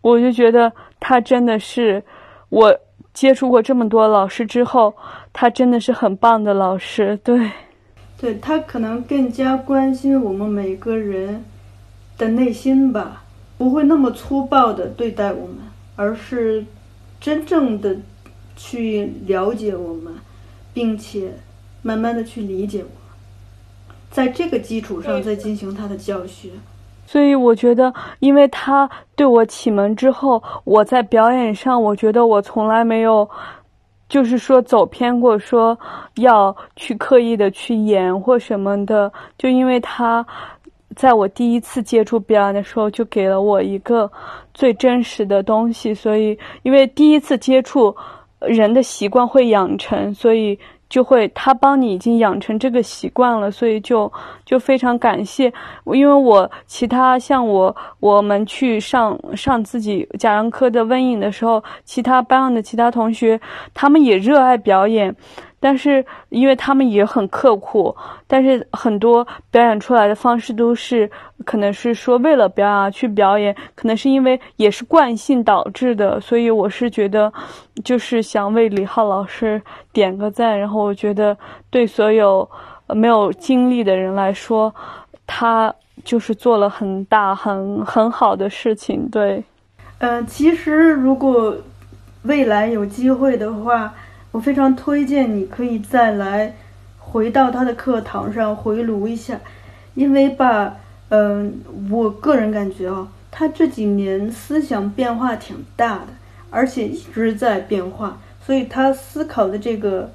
[0.00, 2.02] 我就觉得他真的是
[2.48, 2.76] 我。
[3.14, 4.94] 接触过这么多老师之后，
[5.32, 7.16] 他真的是很棒的老师。
[7.22, 7.50] 对，
[8.18, 11.44] 对他可能更加关心我们每个人
[12.16, 13.22] 的内心吧，
[13.56, 15.58] 不会那么粗暴的对待我们，
[15.96, 16.64] 而是
[17.20, 17.96] 真正的
[18.56, 20.12] 去了解我们，
[20.72, 21.32] 并且
[21.82, 26.50] 慢慢的去理解我们，在这个基础上再进行他的教学。
[27.06, 33.26] 所以我觉得，因为他对我启蒙之后，我在表演上，我觉得我从来没有，
[34.08, 35.78] 就是说走偏过，说
[36.16, 39.12] 要去刻意的去演或什么的。
[39.36, 40.26] 就因为他，
[40.96, 44.10] 在我第一次接触表演的时候，就给了我一个
[44.54, 45.92] 最真实的东西。
[45.92, 47.94] 所以，因为第一次接触，
[48.40, 50.58] 人的习惯会养成，所以。
[50.88, 54.10] 就会他帮你已经养成这个习惯了，所以就
[54.44, 55.52] 就非常感谢。
[55.86, 63.40] 因为我其他像我我们去上上自己贾樟柯的温影的时候，其他班上的其他同学
[63.74, 65.14] 他们也热爱表演。
[65.60, 67.94] 但是，因为他们也很刻苦，
[68.28, 71.10] 但是很多表演出来的方式都是，
[71.44, 77.32] 可能是说为了表演而去表演，可能是因为也是惯性导致的，所以我是觉得，
[77.82, 79.60] 就是想为李浩老师
[79.92, 80.56] 点个赞。
[80.56, 81.36] 然后我觉得，
[81.70, 82.48] 对所有
[82.88, 84.72] 没有经历的人来说，
[85.26, 89.08] 他就是做了很大很很好的事情。
[89.10, 89.42] 对，
[89.98, 91.52] 嗯，其实如果
[92.22, 93.92] 未来有机会的话。
[94.30, 96.54] 我非常推荐你可以再来
[96.98, 99.40] 回到他的课堂上回炉一下，
[99.94, 100.76] 因为吧，
[101.08, 101.60] 嗯，
[101.90, 106.08] 我个人感觉啊，他这几年思想变化挺大的，
[106.50, 110.10] 而且一直在变化，所以他思考的这个，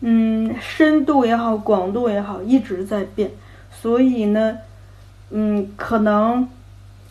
[0.00, 3.30] 嗯，深度也好，广度也好，一直在变，
[3.70, 4.58] 所以呢，
[5.30, 6.46] 嗯，可能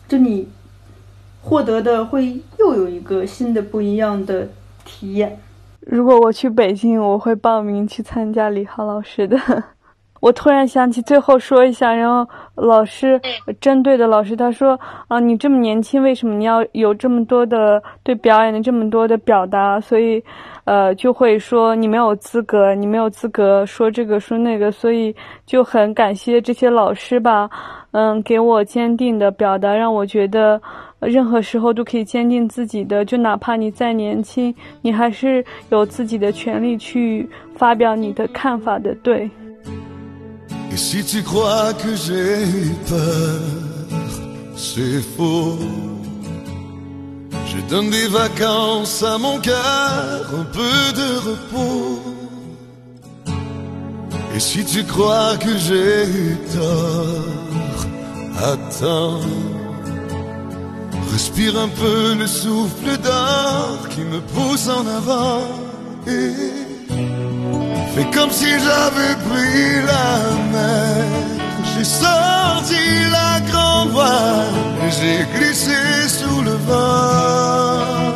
[0.06, 0.48] 就你
[1.42, 4.48] 获得的会又有一个新的不一样的
[4.84, 5.40] 体验。
[5.90, 9.38] 如果我去北京，我会报名去参加李浩老师的。
[10.20, 13.18] 我突然想起，最后说一下，然后老师
[13.58, 19.80] 针对的老师他说啊，你这么年轻，为什么你要有这么多的对表演的这么多的表达？
[19.80, 20.22] 所以，
[20.64, 24.70] 呃，就会说你没有资格，你没有资格说这个说那个。
[24.70, 25.14] 所以
[25.46, 27.48] 就很感谢这些老师吧，
[27.92, 30.60] 嗯，给我坚定的表达，让我觉得。
[31.00, 38.94] 任何时候都可以坚定自己的，就哪怕你再年轻，你还是有自己的权利去发表你的看法的。
[38.96, 39.30] 对。
[61.12, 65.40] Respire un peu le souffle d'or qui me pousse en avant
[66.06, 66.32] et
[67.94, 70.08] fais comme si j'avais pris la
[70.52, 71.04] mer.
[71.70, 74.54] J'ai sorti la grande voile
[74.86, 75.76] et j'ai glissé
[76.08, 78.08] sous le vent.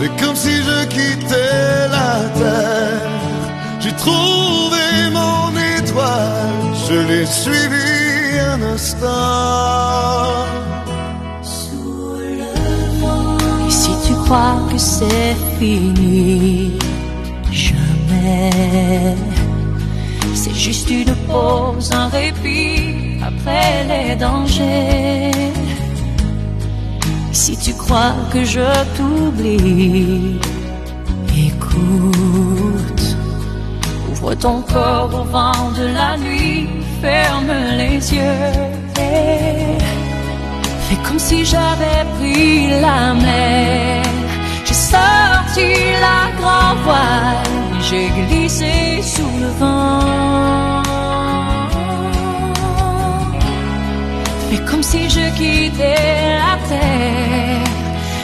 [0.00, 3.10] Fais comme si je quittais la terre.
[3.80, 8.01] J'ai trouvé mon étoile, je l'ai suivi
[13.68, 16.78] si tu crois que c'est fini,
[17.50, 19.16] jamais.
[20.34, 25.30] C'est juste une pause, un répit après les dangers.
[27.32, 30.38] si tu crois que je t'oublie,
[31.48, 33.04] écoute,
[34.10, 38.50] ouvre ton corps au vent de la nuit ferme les yeux.
[40.84, 44.02] Fais comme si j'avais pris la mer.
[44.66, 45.68] J'ai sorti
[46.06, 47.54] la grand voile,
[47.86, 48.74] j'ai glissé
[49.14, 50.82] sous le vent.
[54.48, 57.70] Fais comme si je quittais la terre.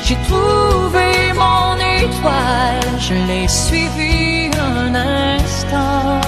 [0.06, 1.08] J'ai trouvé
[1.42, 6.27] mon étoile, je l'ai suivi un instant.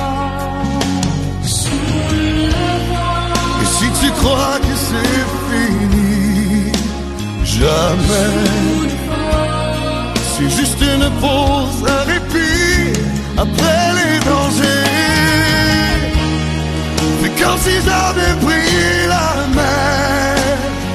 [4.23, 6.73] Crois que c'est fini.
[7.45, 8.37] Jamais.
[10.33, 12.99] C'est juste une pause, un répit
[13.45, 14.91] après les dangers.
[17.21, 20.37] Mais comme si j'avais pris la mer.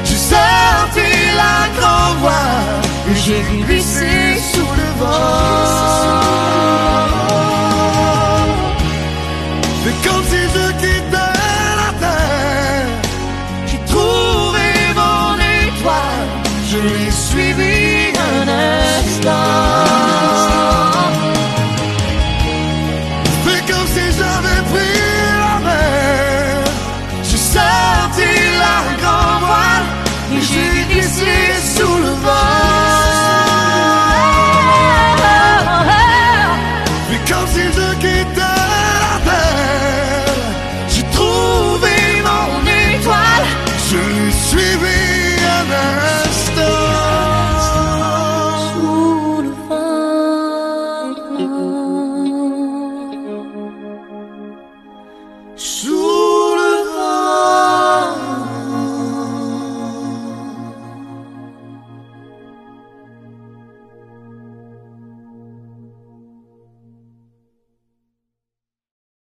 [0.08, 1.10] J'ai sorti
[1.44, 4.12] la grande voile et j'ai glissé
[4.52, 6.25] sous le vent.